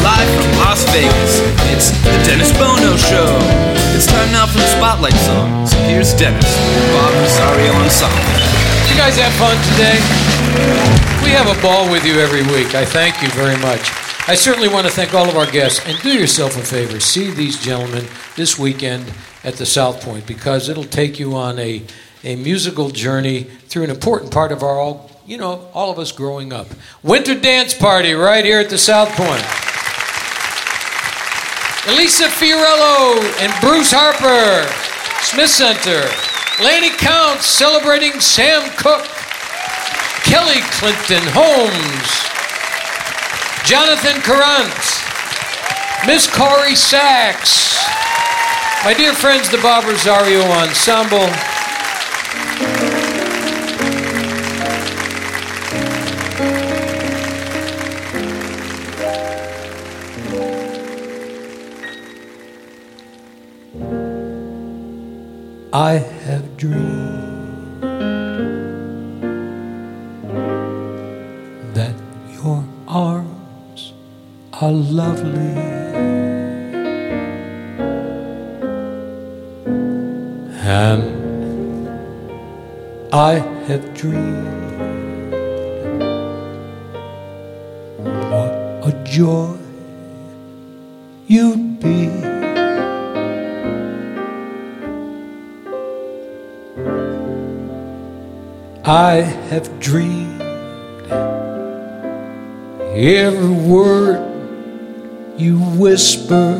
Live 0.00 0.28
from 0.32 0.48
Las 0.64 0.84
Vegas, 0.92 1.44
it's 1.72 1.90
the 2.04 2.16
Dennis 2.24 2.52
Bono 2.56 2.96
Show. 2.96 3.28
It's 3.92 4.06
time 4.06 4.30
now 4.32 4.46
for 4.46 4.58
the 4.58 4.70
Spotlight 4.76 5.16
songs. 5.28 5.72
Here's 5.84 6.14
Dennis, 6.14 6.48
Bob 6.96 7.12
Rosario 7.20 7.72
Ensemble. 7.84 8.24
You 8.88 8.96
guys 8.96 9.16
have 9.20 9.32
fun 9.36 9.56
today? 9.76 10.00
We 11.22 11.30
have 11.36 11.46
a 11.46 11.60
ball 11.60 11.90
with 11.90 12.04
you 12.04 12.20
every 12.20 12.42
week. 12.54 12.74
I 12.74 12.84
thank 12.84 13.20
you 13.22 13.28
very 13.30 13.56
much. 13.60 13.92
I 14.28 14.34
certainly 14.34 14.68
want 14.68 14.86
to 14.86 14.92
thank 14.92 15.14
all 15.14 15.28
of 15.28 15.36
our 15.36 15.50
guests. 15.50 15.84
And 15.86 15.98
do 16.00 16.12
yourself 16.12 16.56
a 16.56 16.62
favor 16.62 17.00
see 17.00 17.30
these 17.30 17.58
gentlemen 17.62 18.06
this 18.36 18.58
weekend 18.58 19.12
at 19.44 19.54
the 19.54 19.66
South 19.66 20.02
Point 20.02 20.26
because 20.26 20.68
it'll 20.68 20.84
take 20.84 21.18
you 21.18 21.34
on 21.34 21.58
a, 21.58 21.82
a 22.24 22.36
musical 22.36 22.90
journey 22.90 23.44
through 23.44 23.84
an 23.84 23.90
important 23.90 24.32
part 24.32 24.52
of 24.52 24.62
our 24.62 24.78
all, 24.78 25.07
you 25.28 25.36
know, 25.36 25.68
all 25.74 25.90
of 25.90 25.98
us 25.98 26.10
growing 26.10 26.54
up. 26.54 26.66
Winter 27.02 27.38
Dance 27.38 27.74
Party 27.74 28.14
right 28.14 28.46
here 28.46 28.60
at 28.60 28.70
the 28.70 28.78
South 28.78 29.10
Point. 29.10 29.44
Elisa 31.92 32.28
Fiorello 32.32 33.20
and 33.38 33.52
Bruce 33.60 33.92
Harper, 33.92 34.64
Smith 35.20 35.50
Center. 35.50 36.00
Lannie 36.64 36.96
Counts 36.96 37.44
celebrating 37.44 38.18
Sam 38.20 38.70
Cooke. 38.78 39.04
Kelly 40.24 40.64
Clinton 40.80 41.22
Holmes. 41.36 42.08
Jonathan 43.68 44.22
Karrant. 44.24 44.80
Miss 46.06 46.26
Corrie 46.26 46.74
Sachs. 46.74 47.76
My 48.82 48.94
dear 48.94 49.12
friends, 49.12 49.50
the 49.50 49.58
Bob 49.58 49.84
Rosario 49.84 50.40
Ensemble. 50.40 51.28
I 65.78 65.98
have 66.26 66.56
dreamed 66.56 67.82
that 71.72 71.94
your 72.32 72.64
arms 72.88 73.92
are 74.54 74.72
lovely 74.72 75.54
and 80.66 81.88
I 83.12 83.34
have 83.68 83.94
dreamed 83.94 85.32
what 88.32 88.52
a 88.82 89.04
joy 89.04 89.56
you'd 91.28 91.78
be. 91.78 92.27
I 98.90 99.16
have 99.50 99.78
dreamed 99.80 100.40
every 102.96 103.68
word 103.68 104.24
you 105.36 105.58
whisper. 105.58 106.54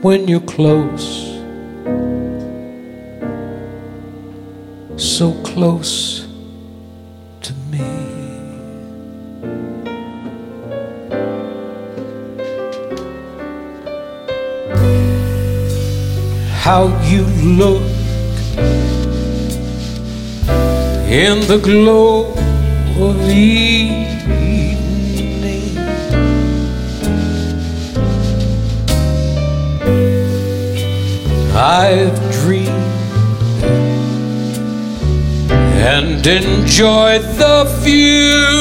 When 0.00 0.28
you're 0.28 0.40
close, 0.40 1.26
so 4.96 5.34
close 5.42 6.27
How 16.68 16.88
you 17.02 17.24
look 17.56 17.82
in 21.08 21.40
the 21.48 21.58
glow 21.62 22.34
of 23.06 23.30
evening. 23.30 24.76
I've 31.56 32.20
dreamed 32.32 32.68
and 35.94 36.26
enjoyed 36.26 37.22
the 37.40 37.64
view. 37.80 38.58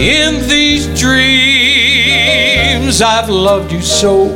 In 0.00 0.48
these 0.48 0.86
dreams, 0.98 1.47
I've 2.80 3.28
loved 3.28 3.72
you 3.72 3.82
so 3.82 4.28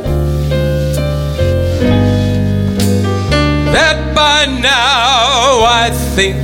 that 3.71 4.13
by 4.13 4.45
now 4.45 5.63
I 5.63 5.89
think 6.15 6.37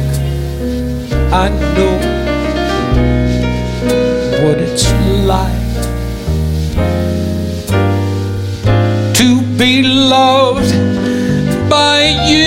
I 1.32 1.50
know 1.76 1.98
what 4.44 4.58
it's 4.60 4.90
like 5.28 5.74
to 9.16 9.42
be 9.58 9.84
loved 9.84 10.72
by 11.70 12.00
you. 12.28 12.39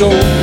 Loved 0.00 0.33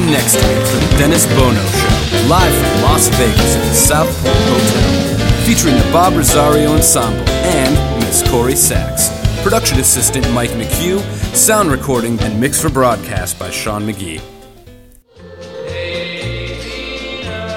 join 0.00 0.14
us 0.14 0.34
again 0.34 0.36
next 0.36 0.36
week 0.36 0.66
for 0.66 0.76
the 0.76 0.98
Dennis 0.98 1.26
Bono 1.26 1.64
Show, 1.64 2.28
live 2.28 2.52
from 2.52 2.82
Las 2.82 3.08
Vegas 3.08 3.56
at 3.56 3.68
the 3.68 3.74
South 3.74 4.22
Point 4.22 4.36
Hotel, 4.36 5.44
featuring 5.44 5.76
the 5.76 5.88
Bob 5.92 6.14
Rosario 6.14 6.72
Ensemble 6.72 7.28
and 7.28 8.00
Miss 8.00 8.28
Corrie 8.28 8.56
Sachs. 8.56 9.10
Production 9.42 9.78
assistant 9.78 10.30
Mike 10.32 10.50
McHugh, 10.50 11.00
sound 11.34 11.70
recording 11.70 12.18
and 12.20 12.40
mix 12.40 12.60
for 12.60 12.68
broadcast 12.68 13.38
by 13.38 13.50
Sean 13.50 13.82
McGee. 13.82 14.20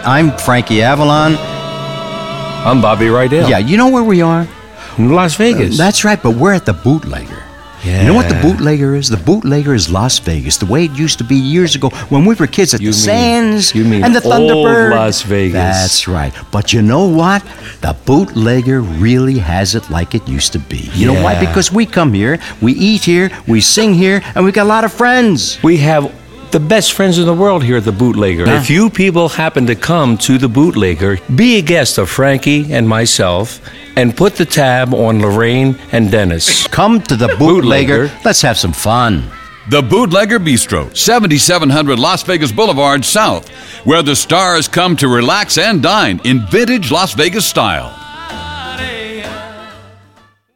I'm 0.06 0.38
Frankie 0.38 0.82
Avalon. 0.82 1.36
I'm 1.38 2.82
Bobby 2.82 3.06
Rydell. 3.06 3.50
Yeah, 3.50 3.58
you 3.58 3.78
know 3.78 3.90
where 3.90 4.04
we 4.04 4.22
are? 4.22 4.48
In 4.98 5.10
Las 5.14 5.36
Vegas. 5.36 5.78
That's 5.78 6.04
right, 6.04 6.22
but 6.22 6.36
we're 6.36 6.54
at 6.54 6.66
the 6.66 6.74
bootlegger. 6.74 7.39
Yeah. 7.84 8.02
You 8.02 8.08
know 8.08 8.14
what 8.14 8.28
the 8.30 8.40
bootlegger 8.42 8.96
is? 8.96 9.10
The 9.10 9.18
bootlegger 9.18 9.74
is 9.74 9.90
Las 9.90 10.20
Vegas, 10.20 10.58
the 10.58 10.66
way 10.66 10.86
it 10.86 10.92
used 10.98 11.18
to 11.20 11.24
be 11.24 11.36
years 11.36 11.76
ago 11.76 11.90
when 12.10 12.26
we 12.26 12.36
were 12.36 12.48
kids 12.48 12.74
at 12.74 12.82
You 12.82 12.92
the 12.92 12.98
mean- 12.98 13.06
Sands 13.06 13.74
you 13.76 13.86
mean 13.86 14.04
and 14.04 14.14
the 14.16 14.24
old 14.24 14.34
Thunderbird. 14.52 14.92
Las 14.92 15.22
Vegas. 15.22 15.54
That's 15.54 16.08
right. 16.08 16.34
But 16.52 16.74
you 16.74 16.82
know 16.82 17.06
what? 17.08 17.42
The 17.82 17.96
bootlegger 18.06 18.82
really 18.82 19.38
has 19.40 19.76
it 19.76 19.90
like 19.90 20.14
it 20.14 20.28
used 20.28 20.52
to 20.54 20.60
be. 20.60 20.90
You 20.94 21.08
know 21.14 21.24
why? 21.24 21.40
Because 21.40 21.72
we 21.72 21.86
come 21.86 22.14
here, 22.14 22.40
we 22.62 22.74
eat 22.74 23.04
here, 23.06 23.32
we 23.48 23.62
sing 23.62 23.94
here, 23.94 24.22
and 24.36 24.44
we 24.44 24.52
got 24.52 24.64
a 24.64 24.68
lot 24.76 24.84
of 24.84 24.92
friends. 24.92 25.58
We 25.64 25.78
have 25.78 26.12
the 26.52 26.60
best 26.60 26.94
friends 26.94 27.18
in 27.20 27.26
the 27.28 27.34
world 27.34 27.64
here 27.64 27.78
at 27.78 27.86
the 27.86 27.92
Bootlegger. 27.92 28.46
Yeah. 28.46 28.60
If 28.60 28.70
you 28.72 28.90
people 28.90 29.30
happen 29.30 29.68
to 29.68 29.76
come 29.76 30.18
to 30.18 30.38
the 30.40 30.48
Bootlegger, 30.50 31.20
be 31.36 31.58
a 31.60 31.62
guest 31.62 31.98
of 32.00 32.10
Frankie 32.10 32.74
and 32.74 32.90
myself 32.90 33.62
and 34.00 34.16
put 34.16 34.38
the 34.38 34.46
tab 34.46 34.94
on 34.94 35.22
Lorraine 35.22 35.78
and 35.92 36.10
Dennis. 36.10 36.66
Come 36.68 37.02
to 37.02 37.18
the 37.18 37.36
bootlegger. 37.38 38.10
Let's 38.24 38.42
have 38.42 38.58
some 38.58 38.72
fun. 38.72 39.30
The 39.70 39.82
Bootlegger 39.84 40.40
Bistro, 40.40 40.96
7700 40.96 42.00
Las 42.00 42.24
Vegas 42.24 42.52
Boulevard 42.52 43.04
South, 43.04 43.50
where 43.86 44.02
the 44.02 44.16
stars 44.16 44.70
come 44.70 44.96
to 44.96 45.10
relax 45.10 45.58
and 45.58 45.84
dine 45.84 46.22
in 46.24 46.48
vintage 46.48 46.92
Las 46.92 47.14
Vegas 47.14 47.46
style. 47.46 47.99